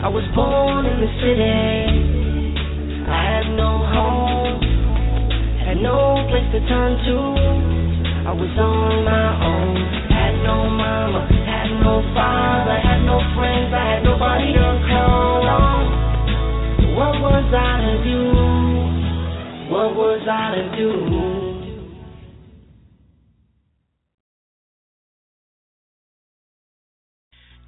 [0.00, 3.04] I was born in the city.
[3.04, 4.64] I had no home,
[5.60, 7.77] had no place to turn to.
[8.28, 9.72] I was on my own.
[10.12, 13.72] Had no mama, had no father, had no friends.
[13.72, 16.92] I had nobody to call on.
[16.92, 18.20] What was I to do?
[19.72, 20.92] What was I to do?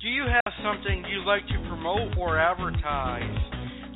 [0.02, 3.32] Do you have something you'd like to promote or advertise?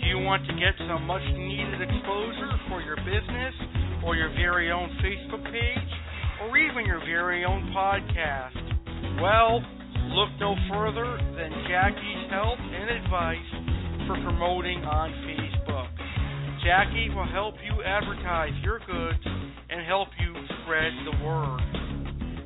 [0.00, 3.52] Do you want to get some much needed exposure for your business
[4.02, 5.92] or your very own Facebook page
[6.44, 8.60] or even your very own podcast?
[9.20, 9.64] Well,
[10.12, 13.50] look no further than Jackie's help and advice
[14.06, 15.88] for promoting on Facebook.
[16.64, 19.24] Jackie will help you advertise your goods
[19.70, 21.60] and help you spread the word.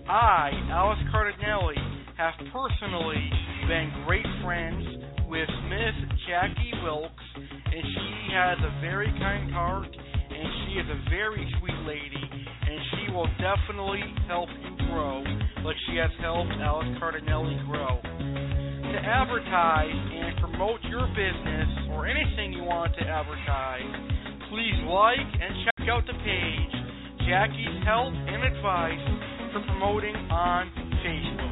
[0.08, 1.74] I, Alex Cardinale,
[2.16, 3.30] have personally
[3.66, 4.84] been great friends
[5.28, 5.94] with Miss
[6.26, 9.88] Jackie Wilkes, and she has a very kind heart,
[10.38, 15.22] and she is a very sweet lady, and she will definitely help you grow
[15.64, 17.98] like she has helped Alex Cardinale grow.
[17.98, 23.90] To advertise and promote your business or anything you want to advertise,
[24.48, 26.78] please like and check out the page
[27.28, 29.04] Jackie's Help and Advice
[29.52, 30.70] for promoting on
[31.04, 31.47] Facebook.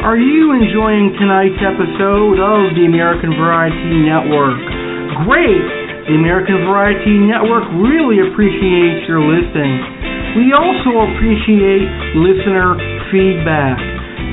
[0.00, 4.56] Are you enjoying tonight's episode of the American Variety Network?
[5.28, 5.60] Great!
[6.08, 9.76] The American Variety Network really appreciates your listening.
[10.40, 11.84] We also appreciate
[12.16, 12.80] listener
[13.12, 13.76] feedback.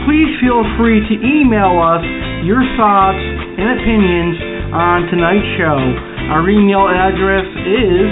[0.08, 2.00] Please feel free to email us
[2.48, 5.76] your thoughts and opinions on tonight's show.
[6.32, 8.08] Our email address is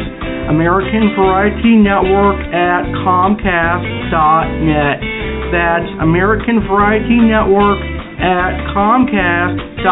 [0.52, 5.15] American Variety Network at Comcast.net.
[5.56, 7.80] That's American Variety Network
[8.20, 9.88] at Comcast.net.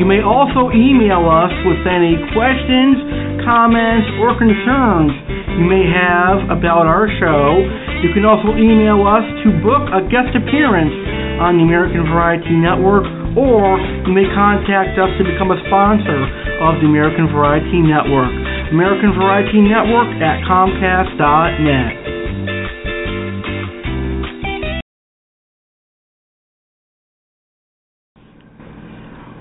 [0.00, 5.12] You may also email us with any questions, comments, or concerns
[5.60, 7.60] you may have about our show.
[8.00, 10.96] You can also email us to book a guest appearance
[11.36, 13.04] on the American Variety Network,
[13.36, 13.76] or
[14.08, 16.20] you may contact us to become a sponsor
[16.64, 18.32] of the American Variety Network.
[18.72, 22.01] American Variety Network at Comcast.net.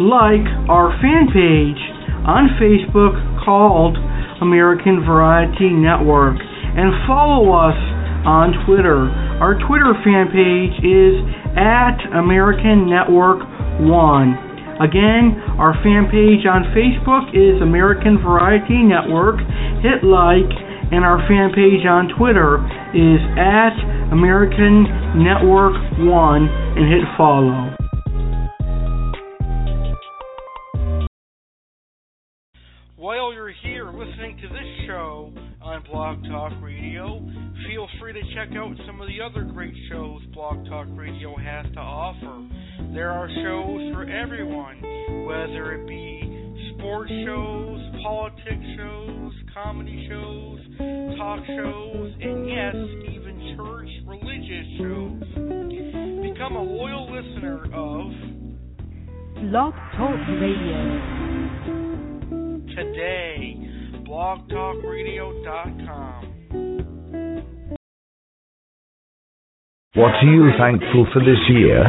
[0.00, 1.80] like our fan page
[2.26, 3.96] on Facebook called
[4.42, 7.78] American Variety Network and follow us
[8.26, 9.08] on Twitter.
[9.40, 11.14] Our Twitter fan page is
[11.56, 13.40] at American Network
[13.80, 14.46] 1.
[14.82, 19.40] Again, our fan page on Facebook is American Variety Network.
[19.80, 20.50] Hit like,
[20.92, 22.60] and our fan page on Twitter
[22.92, 23.72] is at
[24.12, 24.84] American
[25.16, 27.85] Network 1 and hit follow.
[33.06, 35.32] While you're here listening to this show
[35.62, 37.24] on Blog Talk Radio,
[37.68, 41.66] feel free to check out some of the other great shows Blog Talk Radio has
[41.74, 42.48] to offer.
[42.92, 44.82] There are shows for everyone,
[45.24, 50.58] whether it be sports shows, politics shows, comedy shows,
[51.16, 52.74] talk shows, and yes,
[53.14, 55.22] even church religious shows.
[56.26, 58.10] Become a loyal listener of
[59.48, 61.85] Blog Talk Radio
[62.76, 63.56] today.
[64.06, 66.32] blogtalkradio.com.
[69.94, 71.88] What are you thankful for this year?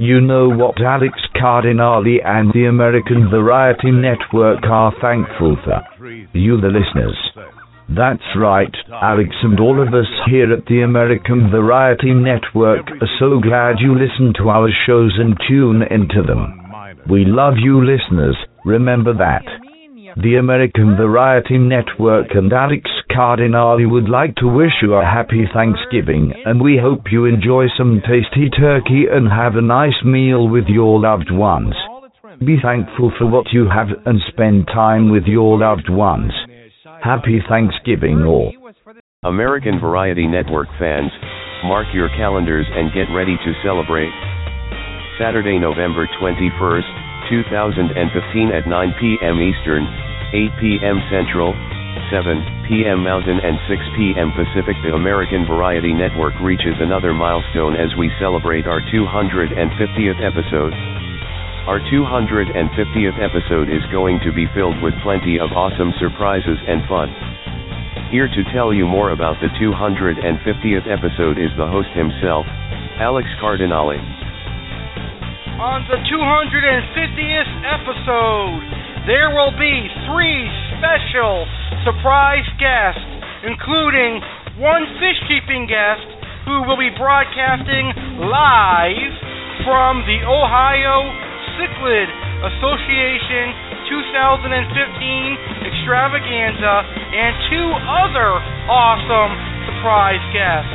[0.00, 5.80] You know what Alex Cardinale and the American Variety Network are thankful for.
[6.34, 7.16] You, the listeners.
[7.88, 13.38] That's right, Alex and all of us here at the American Variety Network are so
[13.38, 16.60] glad you listen to our shows and tune into them.
[17.08, 19.44] We love you, listeners, remember that.
[20.16, 26.32] The American Variety Network and Alex Cardinale would like to wish you a happy Thanksgiving,
[26.46, 30.98] and we hope you enjoy some tasty turkey and have a nice meal with your
[30.98, 31.74] loved ones.
[32.40, 36.32] Be thankful for what you have and spend time with your loved ones.
[37.04, 38.54] Happy Thanksgiving all.
[39.22, 41.12] American Variety Network fans,
[41.64, 44.12] mark your calendars and get ready to celebrate.
[45.20, 47.86] Saturday, November 21st, 2015
[48.54, 49.42] at 9 p.m.
[49.42, 49.82] Eastern,
[50.30, 50.98] 8 p.m.
[51.10, 51.54] Central,
[52.10, 53.02] 7 p.m.
[53.02, 54.30] Mountain and 6 p.m.
[54.34, 54.78] Pacific.
[54.86, 60.74] The American Variety Network reaches another milestone as we celebrate our 250th episode.
[61.66, 67.10] Our 250th episode is going to be filled with plenty of awesome surprises and fun.
[68.14, 72.46] Here to tell you more about the 250th episode is the host himself,
[73.02, 74.15] Alex Cardinale.
[75.56, 78.60] On the 250th episode,
[79.08, 80.44] there will be three
[80.76, 81.48] special
[81.80, 83.00] surprise guests,
[83.40, 84.20] including
[84.60, 86.04] one fish keeping guest
[86.44, 87.88] who will be broadcasting
[88.28, 89.16] live
[89.64, 91.08] from the Ohio
[91.56, 92.08] Cichlid
[92.52, 93.56] Association
[93.88, 94.60] 2015
[95.72, 96.74] extravaganza
[97.16, 99.32] and two other awesome
[99.72, 100.68] surprise guests.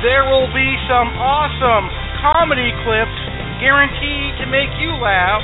[0.00, 1.92] There will be some awesome
[2.24, 5.42] comedy clips guaranteed to make you laugh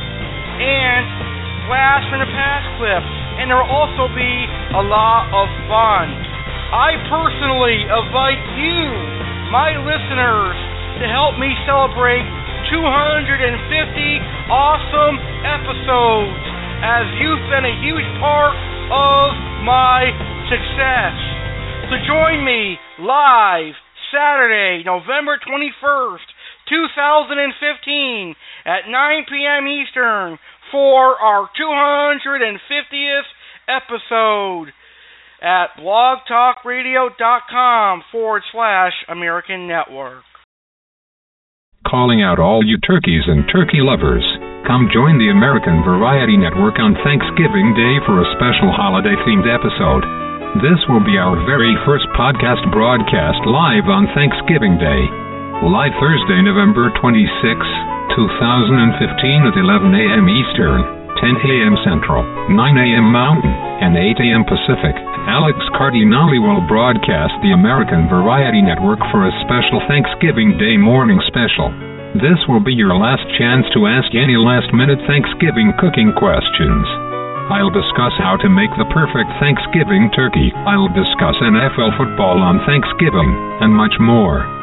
[0.61, 1.05] and
[1.71, 3.13] blast from the past clips.
[3.39, 4.33] And there will also be
[4.77, 6.13] a lot of fun.
[6.71, 8.83] I personally invite you,
[9.51, 10.57] my listeners,
[11.03, 12.23] to help me celebrate
[12.71, 13.43] 250
[14.53, 16.43] awesome episodes
[16.85, 18.55] as you've been a huge part
[18.93, 19.35] of
[19.67, 20.11] my
[20.47, 21.17] success.
[21.91, 23.75] So join me live
[24.15, 26.27] Saturday, November 21st,
[26.71, 29.67] 2015 at 9 p.m.
[29.67, 30.39] Eastern
[30.71, 33.27] for our 250th
[33.69, 34.73] episode.
[35.43, 40.23] at blogtalkradio.com forward slash American Network.
[41.89, 44.23] Calling out all you turkeys and turkey lovers.
[44.69, 50.05] Come join the American Variety Network on Thanksgiving Day for a special holiday themed episode.
[50.61, 55.30] This will be our very first podcast broadcast live on Thanksgiving Day.
[55.61, 57.21] Live Thursday, November 26,
[58.17, 58.17] 2015
[59.45, 60.25] at 11 a.m.
[60.25, 60.81] Eastern,
[61.21, 61.77] 10 a.m.
[61.85, 63.05] Central, 9 a.m.
[63.13, 63.53] Mountain,
[63.85, 64.49] and 8 a.m.
[64.49, 64.97] Pacific.
[65.29, 71.69] Alex Cardinale will broadcast the American Variety Network for a special Thanksgiving Day morning special.
[72.17, 76.89] This will be your last chance to ask any last minute Thanksgiving cooking questions.
[77.53, 80.57] I'll discuss how to make the perfect Thanksgiving turkey.
[80.65, 83.29] I'll discuss NFL football on Thanksgiving,
[83.61, 84.60] and much more.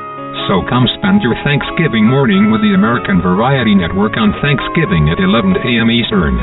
[0.47, 5.55] So come spend your Thanksgiving morning with the American Variety Network on Thanksgiving at 11
[5.59, 5.91] a.m.
[5.91, 6.39] Eastern.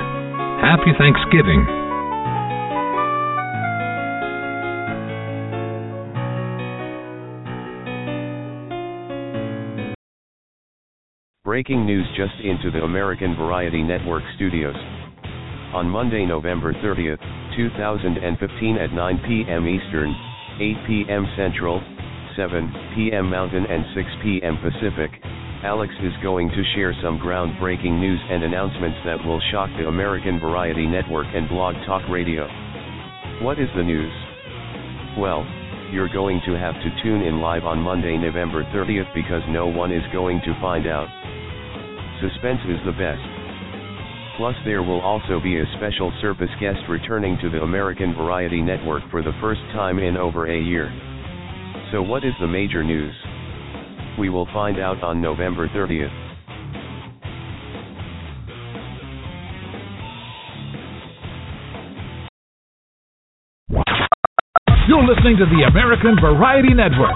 [0.61, 1.65] Happy Thanksgiving.
[11.45, 14.77] Breaking news just into the American Variety Network studios.
[15.73, 17.21] On Monday, November 30th,
[17.57, 19.69] 2015 at 9 p.m.
[19.69, 20.15] Eastern,
[20.61, 21.27] 8 p.m.
[21.37, 21.81] Central,
[22.37, 23.31] 7 p.m.
[23.31, 24.59] Mountain and 6 p.m.
[24.59, 25.11] Pacific,
[25.63, 30.39] Alex is going to share some groundbreaking news and announcements that will shock the American
[30.39, 32.47] Variety Network and Blog Talk Radio.
[33.41, 34.13] What is the news?
[35.19, 35.47] Well,
[35.93, 39.93] you're going to have to tune in live on Monday, November 30th because no one
[39.93, 41.09] is going to find out.
[42.21, 43.23] Suspense is the best.
[44.37, 49.03] Plus, there will also be a special service guest returning to the American Variety Network
[49.11, 50.91] for the first time in over a year.
[51.95, 53.15] So, what is the major news?
[54.19, 56.11] We will find out on November 30th.
[64.89, 67.15] You're listening to the American Variety Network.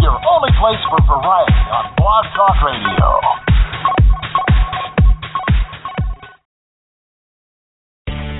[0.00, 3.43] Your only place for variety on Blog Talk Radio.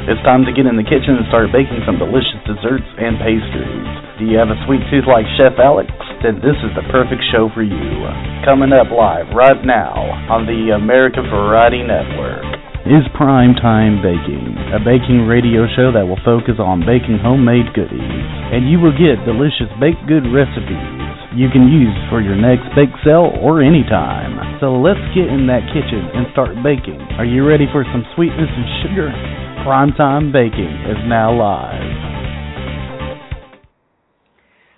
[0.04, 3.88] It's time to get in the kitchen and start baking some delicious desserts and pastries.
[4.20, 5.88] Do you have a sweet tooth like Chef Alex?
[6.20, 8.04] Then this is the perfect show for you.
[8.44, 9.96] Coming up live right now
[10.28, 12.44] on the American Variety Network
[12.84, 18.04] is Prime Time Baking, a baking radio show that will focus on baking homemade goodies.
[18.52, 21.00] And you will get delicious baked good recipes
[21.32, 24.38] you can use for your next bake sale or anytime.
[24.60, 27.00] So let's get in that kitchen and start baking.
[27.18, 29.43] Are you ready for some sweetness and sugar?
[29.64, 31.80] Primetime Baking is now live.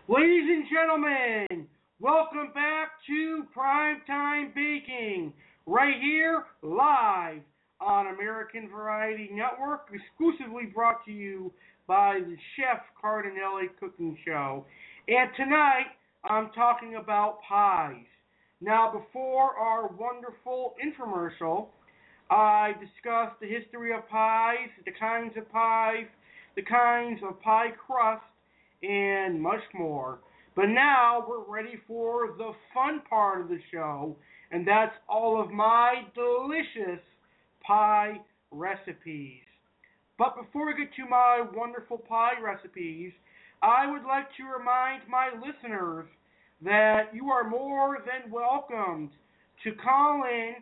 [0.06, 1.66] Ladies and gentlemen,
[1.98, 5.32] welcome back to Primetime Baking,
[5.66, 7.40] right here, live
[7.80, 11.52] on American Variety Network, exclusively brought to you
[11.88, 14.66] by the Chef Cardinale Cooking Show.
[15.08, 15.86] And tonight,
[16.22, 18.06] I'm talking about pies.
[18.60, 21.70] Now, before our wonderful infomercial,
[22.30, 26.06] I discussed the history of pies, the kinds of pies,
[26.56, 28.24] the kinds of pie crust,
[28.82, 30.18] and much more.
[30.54, 34.16] But now we're ready for the fun part of the show,
[34.50, 37.02] and that's all of my delicious
[37.66, 38.20] pie
[38.50, 39.42] recipes.
[40.18, 43.12] But before we get to my wonderful pie recipes,
[43.62, 46.06] I would like to remind my listeners
[46.64, 49.10] that you are more than welcomed
[49.64, 50.54] to call in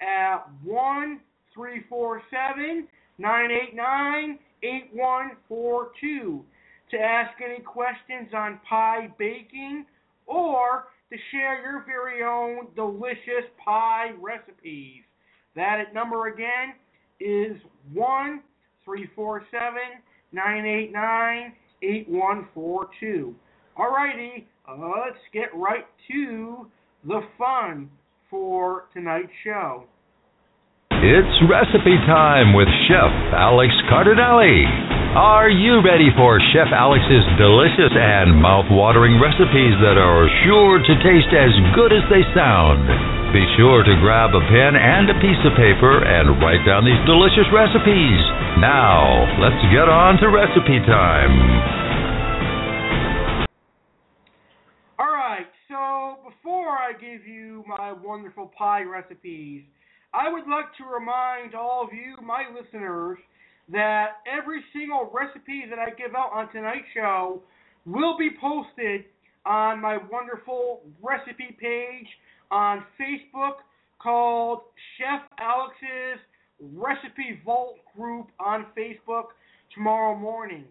[0.00, 1.20] at 1
[1.54, 2.88] 347
[3.18, 6.44] 989 8142
[6.90, 9.86] to ask any questions on pie baking
[10.26, 15.02] or to share your very own delicious pie recipes.
[15.56, 16.74] That number again
[17.18, 17.56] is
[17.92, 18.40] 1
[18.84, 19.74] 347
[20.32, 23.34] 989 8142.
[23.78, 26.66] Alrighty, let's get right to
[27.04, 27.90] the fun
[28.30, 29.84] for tonight's show.
[31.02, 34.70] It's recipe time with Chef Alex Cardinale.
[35.18, 41.34] Are you ready for Chef Alex's delicious and mouth-watering recipes that are sure to taste
[41.34, 42.86] as good as they sound?
[43.34, 47.02] Be sure to grab a pen and a piece of paper and write down these
[47.10, 48.22] delicious recipes.
[48.62, 51.89] Now, let's get on to recipe time.
[56.90, 59.62] I give you my wonderful pie recipes,
[60.12, 63.18] I would like to remind all of you, my listeners,
[63.70, 67.42] that every single recipe that I give out on tonight's show
[67.86, 69.04] will be posted
[69.46, 72.08] on my wonderful recipe page
[72.50, 73.62] on Facebook
[74.02, 74.62] called
[74.98, 76.18] Chef Alex's
[76.74, 79.26] Recipe Vault Group on Facebook
[79.76, 80.64] tomorrow morning.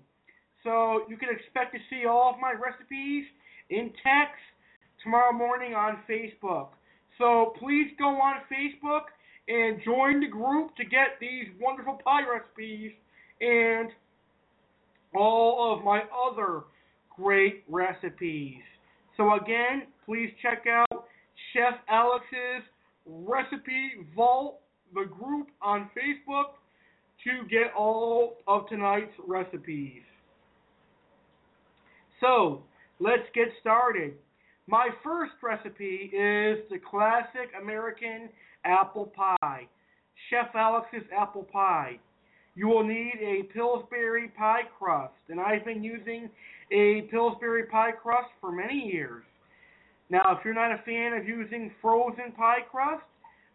[0.66, 3.24] So you can expect to see all of my recipes
[3.70, 4.44] in text
[5.04, 6.70] tomorrow morning on Facebook.
[7.18, 9.04] So please go on Facebook
[9.48, 12.92] and join the group to get these wonderful pie recipes
[13.42, 13.90] and
[15.16, 16.64] all of my other
[17.16, 18.62] great recipes.
[19.18, 21.06] So again, please check out
[21.54, 22.64] Chef Alex's
[23.06, 24.60] Recipe Vault,
[24.94, 26.54] the group on Facebook,
[27.24, 30.04] to get all of tonight's recipes.
[32.22, 32.64] So,
[33.00, 34.14] let's get started.
[34.70, 38.30] My first recipe is the classic American
[38.66, 39.68] apple pie,
[40.30, 41.98] Chef Alex's apple pie.
[42.54, 46.30] You will need a Pillsbury pie crust, and I've been using
[46.72, 49.24] a Pillsbury pie crust for many years.
[50.12, 53.06] Now, if you're not a fan of using frozen pie crust,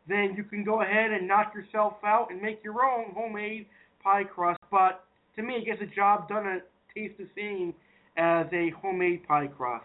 [0.09, 3.67] then you can go ahead and knock yourself out and make your own homemade
[4.03, 4.59] pie crust.
[4.69, 5.05] But
[5.37, 6.62] to me, it gets the job done and
[6.93, 7.73] tastes the same
[8.17, 9.85] as a homemade pie crust.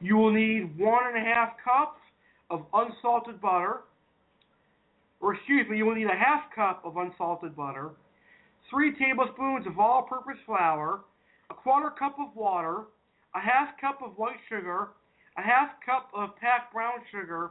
[0.00, 2.00] You will need one and a half cups
[2.50, 3.80] of unsalted butter,
[5.20, 7.90] or excuse me, you will need a half cup of unsalted butter,
[8.70, 11.00] three tablespoons of all-purpose flour,
[11.50, 12.82] a quarter cup of water,
[13.34, 14.88] a half cup of white sugar,
[15.36, 17.50] a half cup of packed brown sugar,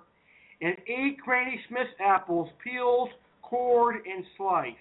[0.61, 3.09] and eight Granny Smith apples, peeled,
[3.41, 4.77] cored, and sliced.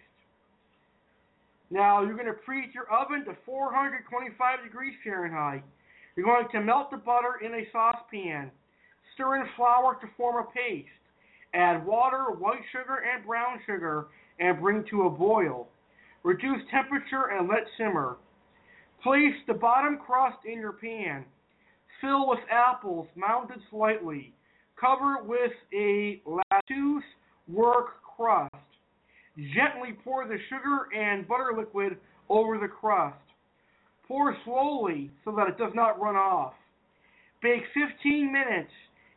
[1.71, 5.65] Now you're going to preheat your oven to 425 degrees Fahrenheit.
[6.17, 8.51] You're going to melt the butter in a saucepan.
[9.15, 10.89] Stir in flour to form a paste.
[11.55, 14.09] Add water, white sugar, and brown sugar
[14.39, 15.69] and bring to a boil.
[16.23, 18.17] Reduce temperature and let simmer.
[19.03, 21.25] Place the bottom crust in your pan.
[22.01, 24.33] Fill with apples, mounted slightly.
[24.81, 27.05] Cover with a lattice
[27.49, 28.55] work crust.
[29.37, 31.97] Gently pour the sugar and butter liquid
[32.29, 33.17] over the crust.
[34.13, 36.53] Pour slowly so that it does not run off.
[37.43, 38.71] Bake 15 minutes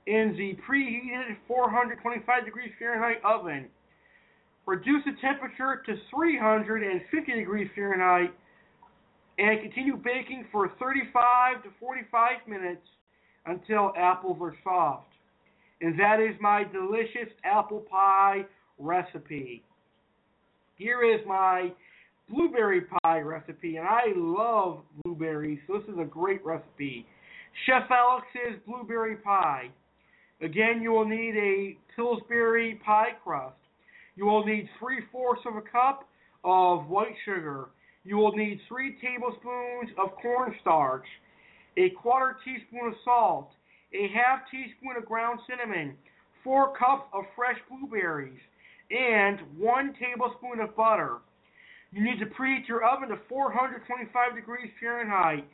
[0.07, 3.65] in the preheated 425 degrees Fahrenheit oven.
[4.65, 8.33] Reduce the temperature to 350 degrees Fahrenheit
[9.37, 12.87] and continue baking for 35 to 45 minutes
[13.47, 15.09] until apples are soft.
[15.81, 18.45] And that is my delicious apple pie
[18.79, 19.61] recipe.
[20.77, 21.73] Here is my
[22.29, 27.05] blueberry pie recipe, and I love blueberries, so this is a great recipe.
[27.65, 29.69] Chef Alex's blueberry pie.
[30.41, 33.55] Again, you will need a Pillsbury pie crust.
[34.15, 36.07] You will need three fourths of a cup
[36.43, 37.69] of white sugar.
[38.03, 41.05] You will need three tablespoons of cornstarch,
[41.77, 43.49] a quarter teaspoon of salt,
[43.93, 45.95] a half teaspoon of ground cinnamon,
[46.43, 48.39] four cups of fresh blueberries,
[48.91, 51.17] and one tablespoon of butter.
[51.95, 55.47] You need to preheat your oven to 425 degrees Fahrenheit.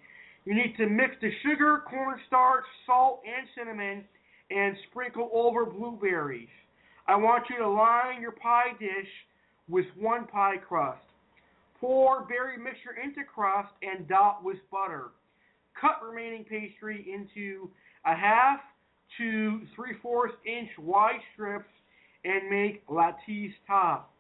[0.44, 4.04] You need to mix the sugar, cornstarch, salt, and cinnamon
[4.50, 6.50] and sprinkle over blueberries.
[7.08, 9.08] I want you to line your pie dish
[9.70, 11.04] with one pie crust.
[11.80, 15.10] Pour berry mixture into crust and dot with butter.
[15.80, 17.70] Cut remaining pastry into
[18.04, 18.62] a half
[19.20, 21.70] to three fourths inch wide strips
[22.26, 24.12] and make lattice top.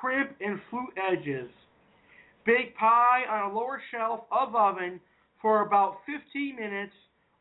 [0.00, 1.50] Crimp and flute edges.
[2.46, 5.00] Bake pie on a lower shelf of oven
[5.42, 6.92] for about 15 minutes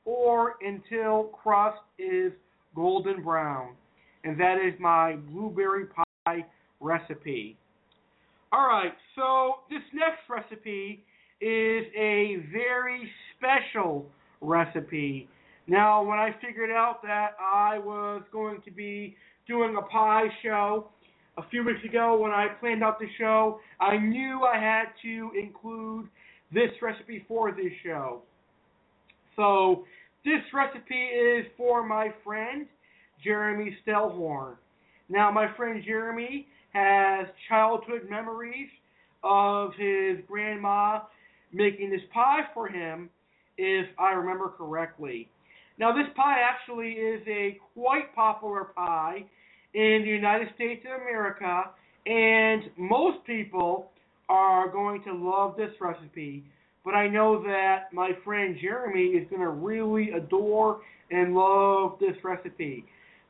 [0.06, 2.32] or until crust is
[2.76, 3.76] golden brown.
[4.24, 6.46] And that is my blueberry pie
[6.80, 7.58] recipe.
[8.54, 11.04] Alright, so this next recipe
[11.42, 14.06] is a very special
[14.42, 15.30] recipe.
[15.68, 19.16] Now, when I figured out that I was going to be
[19.48, 20.90] doing a pie show
[21.38, 25.32] a few weeks ago when I planned out the show, I knew I had to
[25.40, 26.08] include
[26.52, 28.22] this recipe for this show.
[29.36, 29.86] So,
[30.26, 32.66] this recipe is for my friend
[33.24, 34.56] Jeremy Stellhorn.
[35.10, 38.70] Now, my friend Jeremy has childhood memories
[39.24, 41.02] of his grandma
[41.54, 43.10] making this pie for him,
[43.58, 45.30] if I remember correctly.
[45.80, 49.26] Now, this pie actually is a quite popular pie
[49.78, 51.66] in the United States of America,
[52.08, 53.92] and most people
[54.28, 56.44] are going to love this recipe.
[56.84, 62.16] But I know that my friend Jeremy is going to really adore and love this
[62.24, 62.86] recipe.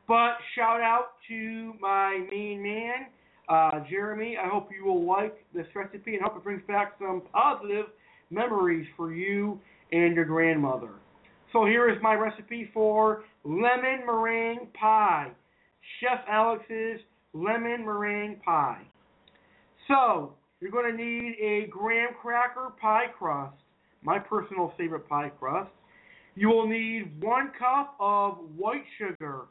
[0.06, 3.08] But shout out to my main man,
[3.50, 4.38] uh, Jeremy.
[4.42, 7.86] I hope you will like this recipe and hope it brings back some positive
[8.30, 9.60] memories for you
[9.92, 10.92] and your grandmother.
[11.52, 15.32] So here is my recipe for lemon meringue pie.
[16.00, 17.00] Chef Alex's
[17.32, 18.82] lemon meringue pie.
[19.86, 23.56] So, you're going to need a graham cracker pie crust,
[24.02, 25.70] my personal favorite pie crust.
[26.34, 29.46] You will need one cup of white sugar.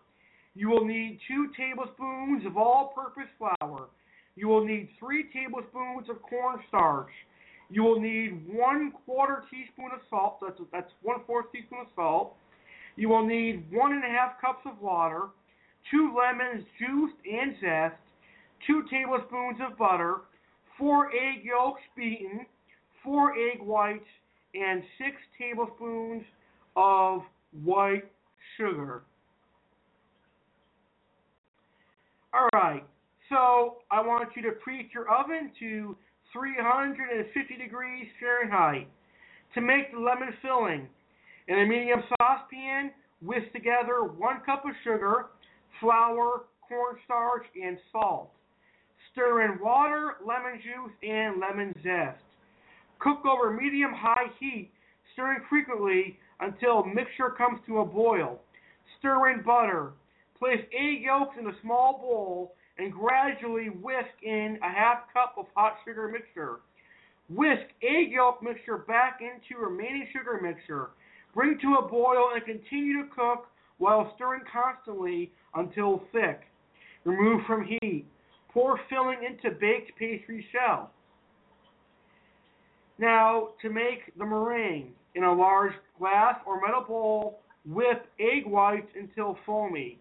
[0.56, 3.90] You will need two tablespoons of all purpose flour.
[4.36, 7.12] You will need three tablespoons of cornstarch.
[7.70, 10.38] You will need one quarter teaspoon of salt.
[10.42, 12.36] That's, that's one fourth teaspoon of salt.
[12.96, 15.30] You will need one and a half cups of water,
[15.92, 18.02] two lemons juiced and zest,
[18.66, 20.22] two tablespoons of butter,
[20.78, 22.46] four egg yolks beaten,
[23.04, 24.06] four egg whites,
[24.54, 26.24] and six tablespoons
[26.76, 27.22] of
[27.64, 28.10] white
[28.58, 29.04] sugar.
[32.34, 32.84] All right,
[33.30, 35.96] so I want you to preheat your oven to
[36.34, 38.88] 350 degrees Fahrenheit.
[39.56, 40.88] To make the lemon filling,
[41.48, 45.28] in a medium saucepan, whisk together one cup of sugar,
[45.80, 48.32] flour, cornstarch, and salt.
[49.12, 52.22] Stir in water, lemon juice, and lemon zest.
[53.00, 54.72] Cook over medium high heat,
[55.14, 58.40] stirring frequently until mixture comes to a boil.
[59.00, 59.92] Stir in butter.
[60.38, 65.46] Place egg yolks in a small bowl and gradually whisk in a half cup of
[65.56, 66.58] hot sugar mixture.
[67.30, 70.92] Whisk egg yolk mixture back into remaining sugar mixture.
[71.34, 73.48] Bring to a boil and continue to cook
[73.78, 76.42] while stirring constantly until thick.
[77.04, 78.06] Remove from heat.
[78.54, 80.92] Pour filling into baked pastry shell.
[82.98, 88.88] Now, to make the meringue, in a large glass or metal bowl, whip egg whites
[89.00, 90.00] until foamy.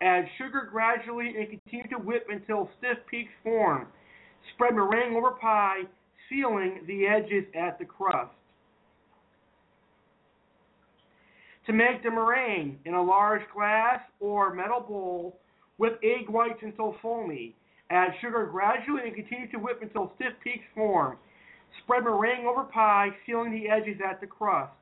[0.00, 3.86] Add sugar gradually and continue to whip until stiff peaks form.
[4.54, 5.82] Spread meringue over pie,
[6.28, 8.32] sealing the edges at the crust.
[11.66, 15.40] To make the meringue in a large glass or metal bowl,
[15.78, 17.56] whip egg whites until foamy.
[17.90, 21.18] Add sugar gradually and continue to whip until stiff peaks form.
[21.82, 24.72] Spread meringue over pie, sealing the edges at the crust.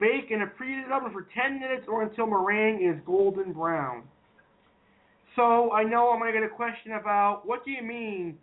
[0.00, 4.02] Bake in a preheated oven for 10 minutes or until meringue is golden brown.
[5.36, 8.38] So I know I'm going to get a question about what do you mean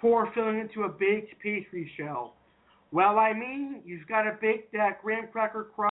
[0.00, 2.34] pour filling into a baked pastry shell?
[2.90, 5.91] Well, I mean you've got to bake that graham cracker crust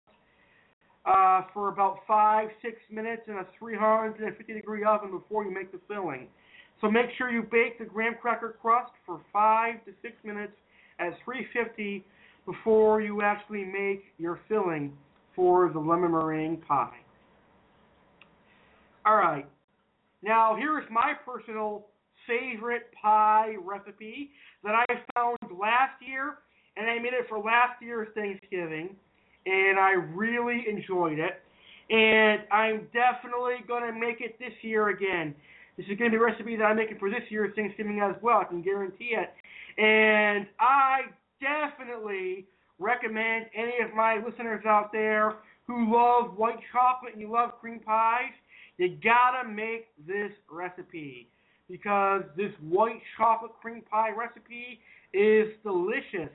[1.06, 5.80] uh, for about five, six minutes in a 350 degree oven before you make the
[5.88, 6.28] filling.
[6.80, 10.52] So make sure you bake the graham cracker crust for five to six minutes
[10.98, 12.04] at 350
[12.46, 14.96] before you actually make your filling
[15.34, 16.96] for the lemon meringue pie.
[19.06, 19.46] All right.
[20.22, 21.86] Now, here's my personal
[22.26, 24.30] favorite pie recipe
[24.62, 24.84] that I
[25.14, 26.38] found last year,
[26.76, 28.96] and I made it for last year's Thanksgiving,
[29.46, 31.40] and I really enjoyed it.
[31.90, 35.34] And I'm definitely going to make it this year again.
[35.76, 38.14] This is going to be a recipe that I'm making for this year's Thanksgiving as
[38.22, 38.38] well.
[38.38, 39.32] I can guarantee it.
[39.76, 41.02] And I
[41.40, 42.46] definitely
[42.78, 45.34] recommend any of my listeners out there
[45.66, 48.32] who love white chocolate and you love cream pies,
[48.76, 51.28] you gotta make this recipe
[51.70, 54.80] because this white chocolate cream pie recipe
[55.12, 56.32] is delicious.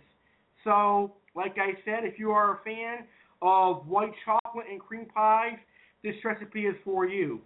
[0.64, 3.06] So, like I said, if you are a fan
[3.42, 5.58] of white chocolate and cream pies,
[6.04, 7.42] this recipe is for you.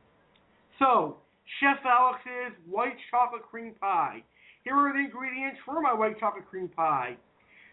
[0.80, 1.18] So,
[1.60, 4.24] Chef Alex's white chocolate cream pie.
[4.64, 7.18] Here are the ingredients for my white chocolate cream pie.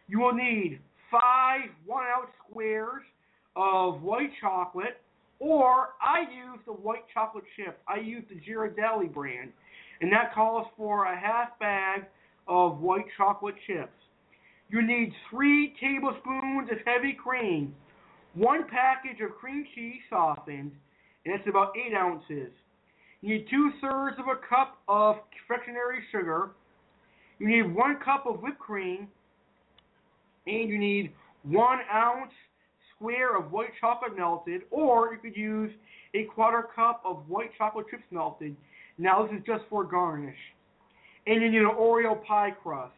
[0.08, 0.80] You will need
[1.10, 3.02] five one ounce squares
[3.56, 5.00] of white chocolate,
[5.38, 7.80] or I use the white chocolate chip.
[7.86, 9.52] I use the Ghirardelli brand,
[10.00, 12.04] and that calls for a half bag
[12.48, 13.99] of white chocolate chips.
[14.70, 17.74] You need three tablespoons of heavy cream,
[18.34, 20.70] one package of cream cheese softened,
[21.24, 22.52] and it's about eight ounces.
[23.20, 26.50] You need two thirds of a cup of confectionery sugar.
[27.40, 29.08] You need one cup of whipped cream,
[30.46, 31.12] and you need
[31.42, 32.32] one ounce
[32.94, 35.72] square of white chocolate melted, or you could use
[36.14, 38.54] a quarter cup of white chocolate chips melted.
[38.98, 40.36] Now this is just for garnish.
[41.26, 42.94] And you need an Oreo pie crust.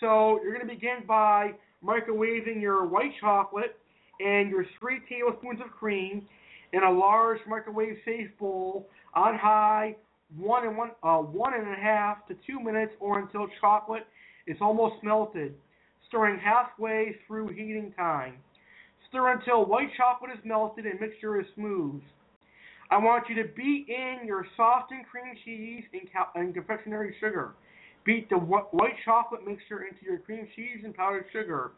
[0.00, 1.52] So you're going to begin by
[1.84, 3.78] microwaving your white chocolate
[4.18, 6.26] and your three tablespoons of cream
[6.72, 9.96] in a large microwave safe bowl on high
[10.36, 14.06] one and one uh, one and a half to two minutes or until chocolate
[14.46, 15.54] is almost melted,
[16.08, 18.34] stirring halfway through heating time.
[19.08, 22.00] Stir until white chocolate is melted and mixture is smooth.
[22.90, 26.02] I want you to beat in your softened cream cheese and,
[26.34, 27.54] and confectionery sugar.
[28.04, 31.72] Beat the white chocolate mixture into your cream cheese and powdered sugar.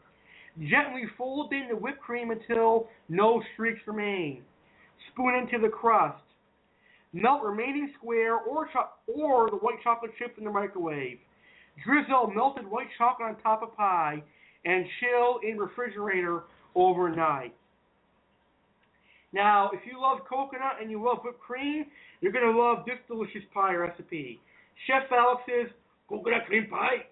[0.59, 4.43] Gently fold in the whipped cream until no streaks remain.
[5.11, 6.21] Spoon into the crust.
[7.11, 11.19] Melt remaining square or cho- or the white chocolate chips in the microwave.
[11.85, 14.23] Drizzle melted white chocolate on top of pie
[14.65, 16.43] and chill in refrigerator
[16.75, 17.53] overnight.
[19.33, 21.85] Now, if you love coconut and you love whipped cream,
[22.21, 24.39] you're going to love this delicious pie recipe.
[24.85, 25.71] Chef Alex's
[26.13, 27.05] coconut cream pie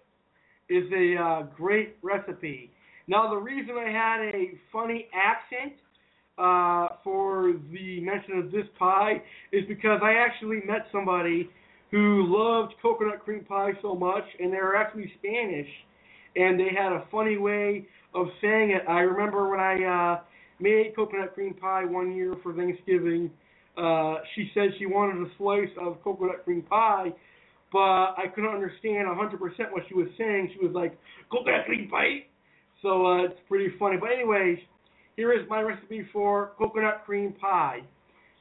[0.68, 2.70] is a uh, great recipe.
[3.08, 5.72] Now, the reason I had a funny accent
[6.38, 11.50] uh, for the mention of this pie is because I actually met somebody
[11.90, 15.68] who loved coconut cream pie so much, and they were actually Spanish,
[16.36, 18.82] and they had a funny way of saying it.
[18.88, 20.20] I remember when I uh,
[20.60, 23.30] made coconut cream pie one year for Thanksgiving.
[23.76, 27.12] Uh, she said she wanted a slice of coconut cream pie,
[27.72, 29.40] but I couldn't understand 100%
[29.72, 30.50] what she was saying.
[30.54, 30.98] She was like,
[31.30, 32.26] "Go back and pie?
[32.82, 33.96] So uh, it's pretty funny.
[33.96, 34.58] But anyways,
[35.16, 37.80] here is my recipe for coconut cream pie.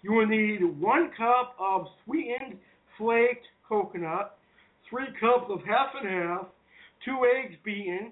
[0.02, 2.58] You will need one cup of sweetened
[2.98, 4.38] flaked coconut,
[4.90, 6.46] three cups of half and half,
[7.06, 8.12] two eggs beaten,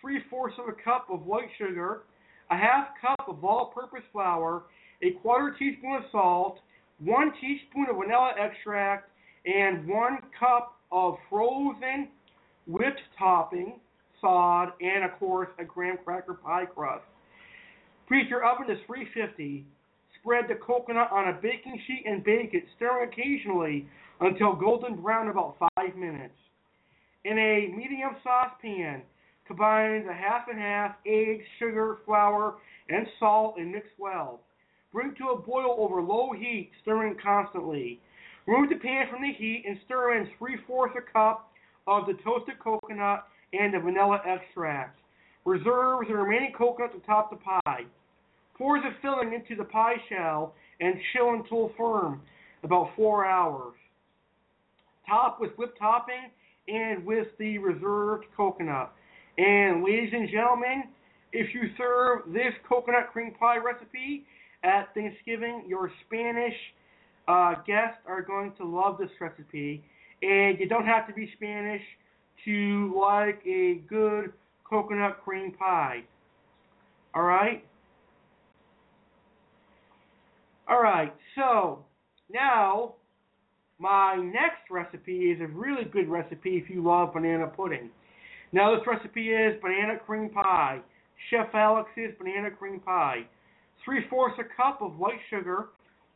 [0.00, 2.02] three fourths of a cup of white sugar,
[2.50, 4.64] a half cup of all-purpose flour,
[5.02, 6.58] a quarter teaspoon of salt,
[6.98, 9.10] one teaspoon of vanilla extract,
[9.46, 12.08] and one cup of frozen
[12.66, 13.74] whipped topping,
[14.20, 17.04] sod, and of course a graham cracker pie crust.
[18.10, 19.64] Preheat your oven to 350.
[20.20, 23.86] Spread the coconut on a baking sheet and bake it, stirring occasionally
[24.20, 26.34] until golden brown about 5 minutes.
[27.24, 29.02] In a medium saucepan,
[29.46, 32.54] combine the half and half eggs, sugar, flour,
[32.88, 34.40] and salt and mix well.
[34.92, 38.00] Bring to a boil over low heat, stirring constantly.
[38.46, 41.50] Remove the pan from the heat and stir in three fourths a cup
[41.86, 44.98] of the toasted coconut and the vanilla extract.
[45.44, 47.84] Reserve the remaining coconut to top the pie.
[48.56, 52.20] Pour the filling into the pie shell and chill until firm,
[52.62, 53.74] about four hours.
[55.06, 56.30] Top with whipped topping
[56.68, 58.92] and with the reserved coconut.
[59.36, 60.84] And ladies and gentlemen,
[61.32, 64.24] if you serve this coconut cream pie recipe
[64.62, 66.54] at Thanksgiving, your Spanish
[67.28, 69.84] uh, guests are going to love this recipe.
[70.22, 71.82] And you don't have to be Spanish
[72.44, 74.32] to like a good
[74.68, 76.02] coconut cream pie.
[77.16, 77.64] Alright?
[80.70, 81.84] Alright, so
[82.32, 82.94] now
[83.78, 87.90] my next recipe is a really good recipe if you love banana pudding.
[88.52, 90.80] Now this recipe is banana cream pie.
[91.30, 93.22] Chef Alex's banana cream pie.
[93.84, 95.66] Three fourths a cup of white sugar,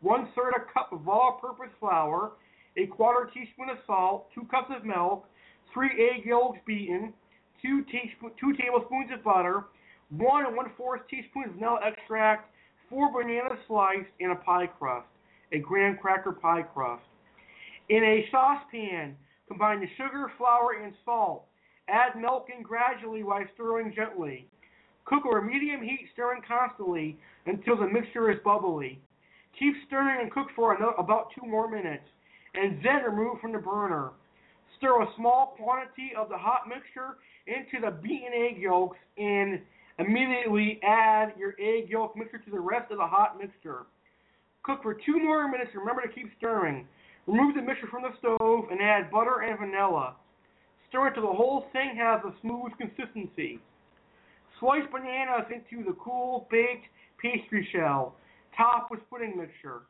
[0.00, 2.32] one third a cup of all-purpose flour,
[2.76, 5.26] a quarter teaspoon of salt, two cups of milk,
[5.74, 7.12] three egg yolks beaten,
[7.60, 9.64] two, teaspoon, two tablespoons of butter,
[10.10, 12.50] one and one fourth teaspoon of vanilla extract,
[12.88, 15.08] four bananas sliced, and a pie crust,
[15.52, 17.02] a graham cracker pie crust.
[17.88, 19.16] In a saucepan,
[19.48, 21.44] combine the sugar, flour, and salt.
[21.88, 24.46] Add milk in gradually while stirring gently.
[25.06, 29.00] Cook over medium heat, stirring constantly until the mixture is bubbly.
[29.58, 32.04] Keep stirring and cook for about two more minutes,
[32.54, 34.10] and then remove from the burner.
[34.76, 39.60] Stir a small quantity of the hot mixture into the beaten egg yolks and
[39.98, 43.86] immediately add your egg yolk mixture to the rest of the hot mixture.
[44.62, 45.70] Cook for two more minutes.
[45.74, 46.86] Remember to keep stirring.
[47.26, 50.14] Remove the mixture from the stove and add butter and vanilla.
[50.88, 53.58] Stir until the whole thing has a smooth consistency.
[54.60, 56.86] Slice bananas into the cool baked
[57.20, 58.14] pastry shell.
[58.56, 59.82] Top with pudding mixture.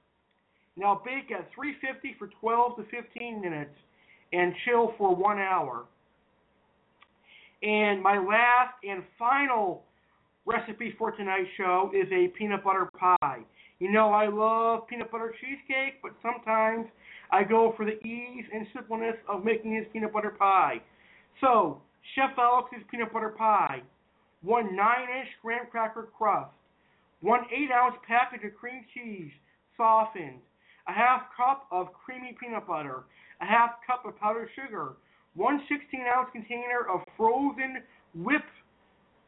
[0.76, 3.74] Now bake at 350 for 12 to 15 minutes
[4.32, 5.86] and chill for one hour.
[7.62, 9.82] And my last and final
[10.46, 13.40] recipe for tonight's show is a peanut butter pie.
[13.80, 16.86] You know, I love peanut butter cheesecake, but sometimes
[17.30, 20.80] I go for the ease and simpleness of making this peanut butter pie.
[21.40, 21.80] So,
[22.14, 23.82] Chef Alex's peanut butter pie,
[24.42, 26.50] one 9-inch graham cracker crust,
[27.20, 29.32] one 8-ounce package of cream cheese,
[29.76, 30.40] softened,
[30.86, 33.04] a half cup of creamy peanut butter,
[33.40, 34.96] a half cup of powdered sugar,
[35.34, 37.82] one 16-ounce container of frozen
[38.14, 38.44] whip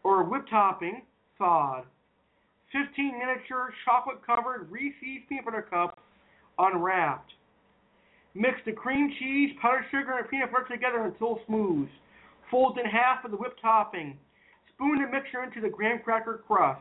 [0.03, 1.03] or whip topping,
[1.39, 1.85] thawed,
[2.73, 5.99] 15 miniature chocolate-covered Reese's peanut butter cups,
[6.59, 7.33] unwrapped.
[8.35, 11.89] Mix the cream cheese, powdered sugar, and peanut butter together until smooth.
[12.51, 14.17] Fold in half of the whipped topping.
[14.75, 16.81] Spoon the mixture into the graham cracker crust.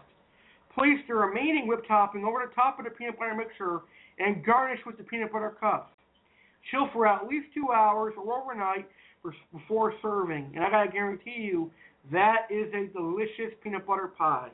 [0.79, 3.81] Place the remaining whipped topping over the top of the peanut butter mixture
[4.17, 5.91] and garnish with the peanut butter cups.
[6.71, 8.87] Chill for at least two hours or overnight
[9.51, 10.53] before serving.
[10.55, 11.69] And I gotta guarantee you,
[12.13, 14.51] that is a delicious peanut butter pie.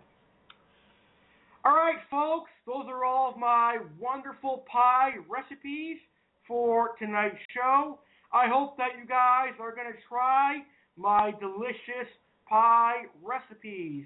[1.64, 5.98] Alright, folks, those are all of my wonderful pie recipes
[6.48, 8.00] for tonight's show.
[8.34, 10.64] I hope that you guys are going to try
[10.98, 12.10] my delicious
[12.50, 14.06] pie recipes.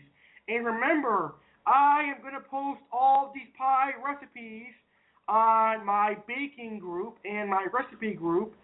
[0.50, 1.36] And remember,
[1.70, 4.74] I am going to post all these pie recipes
[5.28, 8.56] on my baking group and my recipe group,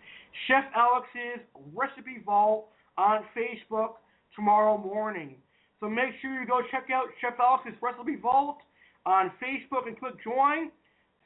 [0.48, 1.46] Chef Alex's
[1.76, 4.02] Recipe Vault on Facebook
[4.36, 5.36] tomorrow morning.
[5.80, 8.58] So make sure you go check out Chef Alex's Recipe Vault
[9.06, 10.72] on Facebook and click join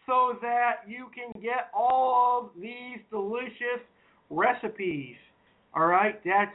[0.05, 3.79] so that you can get all of these delicious
[4.29, 5.15] recipes.
[5.73, 6.51] All right, that's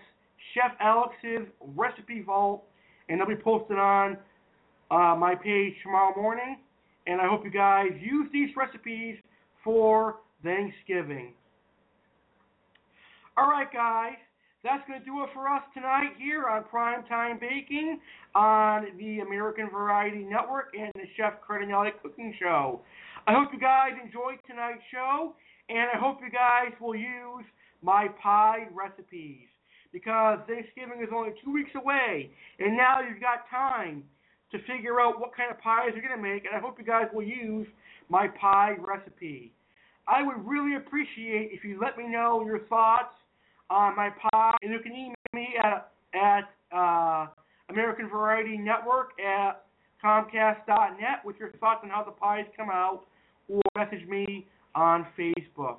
[0.53, 2.65] Chef Alex's Recipe Vault,
[3.09, 4.19] and they'll be posted on
[4.95, 6.59] uh, my page tomorrow morning.
[7.07, 9.17] And I hope you guys use these recipes
[9.63, 11.33] for Thanksgiving.
[13.37, 14.17] All right, guys,
[14.63, 17.99] that's going to do it for us tonight here on Primetime Baking
[18.35, 22.81] on the American Variety Network and the Chef Cardinale Cooking Show.
[23.27, 25.35] I hope you guys enjoyed tonight's show,
[25.69, 27.45] and I hope you guys will use
[27.83, 29.49] my pie recipes
[29.93, 34.05] because Thanksgiving is only two weeks away, and now you've got time
[34.55, 36.85] to figure out what kind of pies you're going to make, and I hope you
[36.85, 37.67] guys will use
[38.09, 39.53] my pie recipe.
[40.07, 43.15] I would really appreciate if you let me know your thoughts
[43.69, 46.45] on my pie, and you can email me at at
[46.77, 47.27] uh,
[47.71, 49.65] American Variety Network at
[50.05, 53.03] Comcast.net with your thoughts on how the pies come out,
[53.49, 55.79] or message me on Facebook.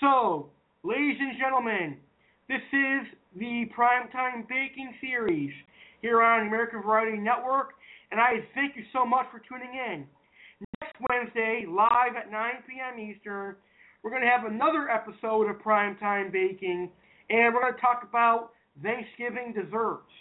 [0.00, 0.48] So,
[0.84, 1.96] ladies and gentlemen,
[2.48, 3.06] this is
[3.36, 5.52] the Primetime Baking Series
[6.04, 7.72] here on American Variety Network,
[8.10, 10.04] and I thank you so much for tuning in.
[10.82, 13.00] Next Wednesday, live at 9 p.m.
[13.00, 13.56] Eastern,
[14.02, 16.90] we're going to have another episode of Primetime Baking,
[17.30, 18.50] and we're going to talk about
[18.82, 20.12] Thanksgiving desserts.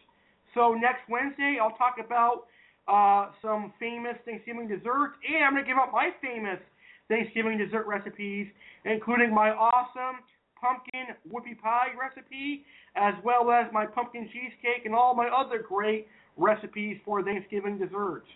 [0.55, 2.47] So next Wednesday, I'll talk about
[2.87, 6.63] uh, some famous Thanksgiving desserts, and I'm going to give out my famous
[7.09, 8.47] Thanksgiving dessert recipes,
[8.85, 10.23] including my awesome
[10.63, 12.63] pumpkin whoopie pie recipe,
[12.95, 16.07] as well as my pumpkin cheesecake and all my other great
[16.37, 18.27] recipes for Thanksgiving desserts.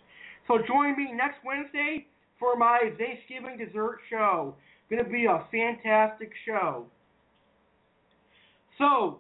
[0.48, 2.08] So join me next Wednesday
[2.40, 4.56] for my Thanksgiving dessert show.
[4.90, 6.86] Going to be a fantastic show.
[8.78, 9.20] So,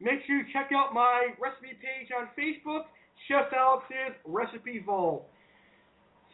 [0.00, 2.84] make sure you check out my recipe page on Facebook,
[3.28, 5.26] Chef Alex's Recipe Vault.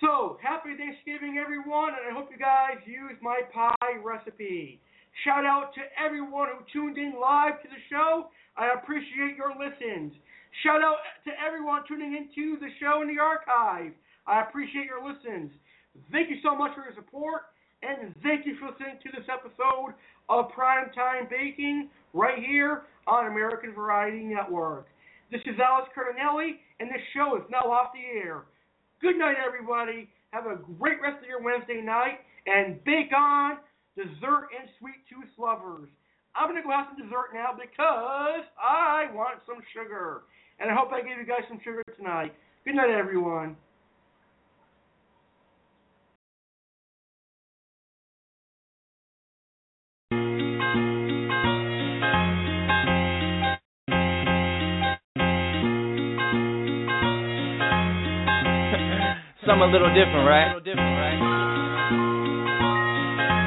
[0.00, 4.80] So, happy Thanksgiving, everyone, and I hope you guys use my pie recipe.
[5.24, 8.28] Shout out to everyone who tuned in live to the show.
[8.56, 10.12] I appreciate your listens.
[10.62, 13.92] Shout out to everyone tuning into the show in the archive.
[14.26, 15.52] I appreciate your listens.
[16.12, 17.48] Thank you so much for your support,
[17.82, 19.96] and thank you for listening to this episode
[20.28, 24.86] of Primetime Baking right here on American Variety Network.
[25.30, 28.44] This is Alex Cardinale, and this show is now off the air.
[29.00, 30.08] Good night, everybody.
[30.32, 33.58] Have a great rest of your Wednesday night, and bake on
[33.96, 35.88] dessert and sweet tooth lovers.
[36.36, 40.22] I'm going to go have some dessert now because I want some sugar.
[40.60, 42.34] And I hope I gave you guys some sugar tonight.
[42.64, 43.56] Good night, everyone.
[59.46, 60.52] Something a little different, right?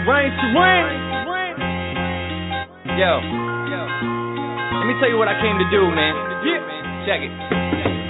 [0.10, 0.90] Rain to rain.
[2.98, 3.22] Yo.
[4.80, 6.15] Let me tell you what I came to do, man.
[6.41, 7.06] Yeah.
[7.06, 7.68] Check it.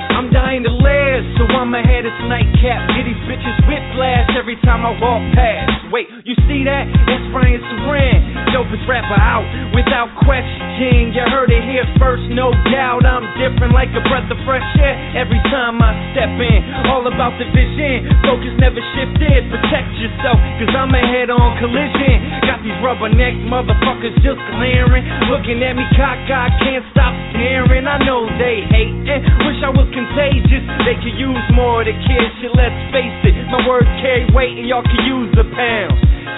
[0.10, 2.91] I'm dying to live, so I'ma head this nightcap.
[2.98, 5.94] Get these bitches whiplash every time I walk past.
[5.94, 6.86] Wait, you see that?
[7.10, 8.19] That's Ryan Saran,
[8.53, 11.14] dopest rapper out without question.
[11.14, 13.06] You heard it here first, no doubt.
[13.06, 16.60] I'm different like a breath of fresh air every time I step in.
[16.90, 19.49] All about the vision, focus never shifted.
[19.49, 22.45] Protect yourself, cause I'm a head on collision.
[22.45, 25.06] Got these rubberneck motherfuckers just glaring.
[25.30, 27.90] Looking at me cockeyed, can't stop staring.
[27.90, 30.65] I know they hating, wish I was contagious.
[30.86, 33.36] They could use more of the kids, shit, let's face it.
[33.49, 35.94] My words carry weight and y'all can use the pound.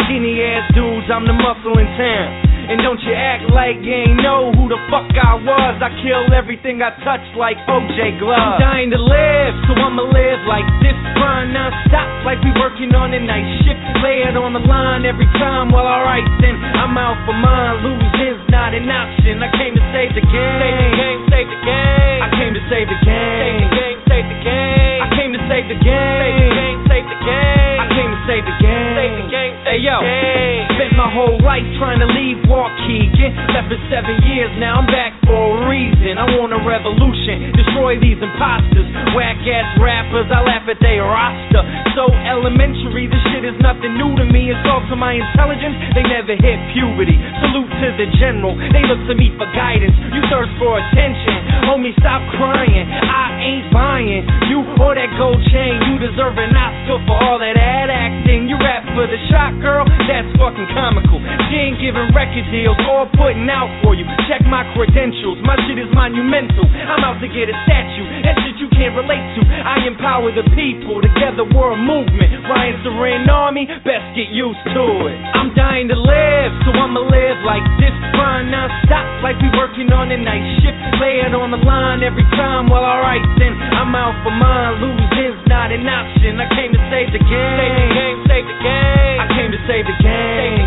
[0.08, 2.51] Skinny ass dudes, I'm the muscle in town.
[2.72, 5.76] And don't you act like you ain't know who the fuck I was.
[5.84, 8.40] I kill everything I touch like OJ Glove.
[8.40, 10.96] I'm dying to live, so I'ma live like this.
[11.20, 13.76] Grind non-stop like we working on a night shift.
[14.00, 15.76] Lay it on the line every time.
[15.76, 17.84] Well, alright then, I'm out for mine.
[17.84, 19.44] Losing's not an option.
[19.44, 20.64] I came to save the game.
[20.64, 22.20] Save the game, save the game.
[22.24, 23.28] I came to save the game.
[23.36, 25.00] Save the game, save the game.
[25.04, 26.24] I came to save the game.
[26.24, 27.80] Save the game, save the game.
[27.84, 28.96] I came to save the game.
[28.96, 33.30] Save the game, save Hey yo, spent my whole life trying to leave Waukegan.
[33.54, 36.18] Left for seven years, now I'm back for a reason.
[36.18, 38.90] I want a revolution, destroy these imposters.
[39.14, 41.62] Whack ass rappers, I laugh at their roster.
[41.94, 44.50] So elementary, this shit is nothing new to me.
[44.50, 47.14] It's all to my intelligence, they never hit puberty.
[47.46, 49.94] Salute to the general, they look to me for guidance.
[50.10, 52.90] You thirst for attention, homie, stop crying.
[52.90, 55.78] I ain't buying you or that gold chain.
[55.94, 58.50] You deserve an Oscar for all that ad acting.
[58.50, 61.20] You rap for the shot girl, that's fucking comical.
[61.50, 64.08] She ain't giving record deals or putting out for you.
[64.28, 66.66] Check my credentials, my shit is monumental.
[66.66, 69.42] I'm out to get a statue, that shit you can't relate to.
[69.48, 72.48] I empower the people, together we're a movement.
[72.48, 75.18] Ryan Saran Army, best get used to it.
[75.36, 77.94] I'm dying to live, so I'ma live like this.
[78.16, 80.78] Grind non stop, like we working on a night shift.
[81.00, 82.68] Lay it on the line every time.
[82.70, 84.84] Well, alright then, I'm out for mine.
[84.84, 86.40] Losing's not an option.
[86.40, 87.58] I came to save the game.
[87.58, 89.18] Save the game, save the game.
[89.22, 90.12] I came to save the game.
[90.12, 90.61] Save the game,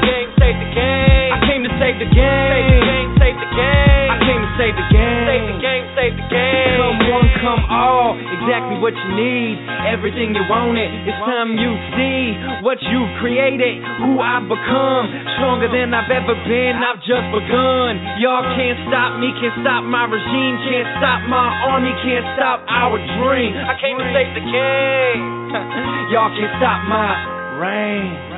[0.44, 1.32] save the game.
[1.32, 2.52] I came to save the game.
[2.52, 4.08] Save the game, save the game.
[4.12, 5.24] I came to save the game.
[5.24, 6.76] Save the game, save the game.
[6.84, 8.12] Come one, come all.
[8.20, 9.56] Exactly what you need.
[9.88, 10.92] Everything you wanted.
[11.08, 13.80] It's time you see what you've created.
[14.04, 15.08] Who I've become.
[15.40, 16.76] Stronger than I've ever been.
[16.76, 18.20] I've just begun.
[18.20, 19.32] Y'all can't stop me.
[19.40, 20.60] Can't stop my regime.
[20.68, 21.92] Can't stop my army.
[22.04, 23.56] Can't stop our dream.
[23.56, 25.20] I came to save the game.
[26.12, 27.16] Y'all can't stop my
[27.56, 28.33] reign.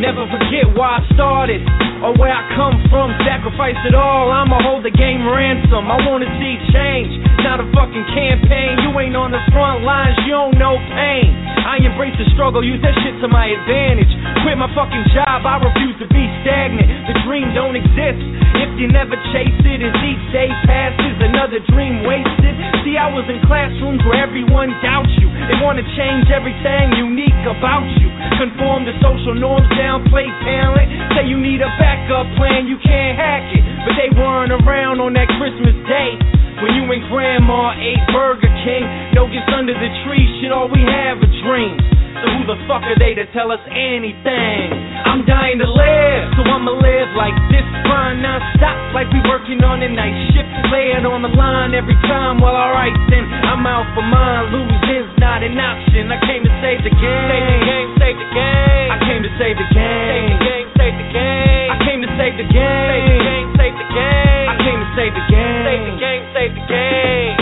[0.00, 1.62] Never forget why I started
[2.02, 3.14] or where I come from.
[3.22, 4.34] Sacrifice it all.
[4.34, 5.86] I'ma hold the game ransom.
[5.86, 7.12] I wanna see change,
[7.46, 8.82] not a fucking campaign.
[8.82, 11.30] You ain't on the front lines, you don't know pain.
[11.62, 14.10] I embrace the struggle, use that shit to my advantage.
[14.42, 16.90] Quit my fucking job, I refuse to be stagnant.
[17.06, 18.20] The dream don't exist
[18.58, 19.80] if you never chase it.
[19.80, 22.51] As each day passes, another dream wasted.
[22.82, 25.30] See, I was in classrooms where everyone doubts you.
[25.30, 28.10] They wanna change everything unique about you.
[28.42, 30.90] Conform to social norms, downplay talent.
[31.14, 33.62] Say you need a backup plan, you can't hack it.
[33.86, 36.18] But they weren't around on that Christmas day.
[36.58, 38.82] When you and grandma ate Burger King,
[39.14, 42.01] no gifts under the tree, shit, all we have are dreams.
[42.22, 44.70] So who the fuck are they to tell us anything?
[45.02, 49.82] I'm dying to live, so I'ma live like this, grind non-stop, like we working on
[49.82, 50.46] a night shift.
[50.70, 54.54] Lay it on the line every time, well alright then, I'm out for mine.
[54.54, 57.26] Losing's not an option, I came to save the game.
[57.26, 58.88] Save the game, save the game.
[58.94, 60.06] I came to save the game.
[60.06, 61.68] Save the game, save the game.
[61.74, 62.86] I came to save the game.
[62.86, 64.46] Save the game, save the game.
[64.46, 65.62] I came to save the game.
[65.66, 67.41] Save the game, save the game.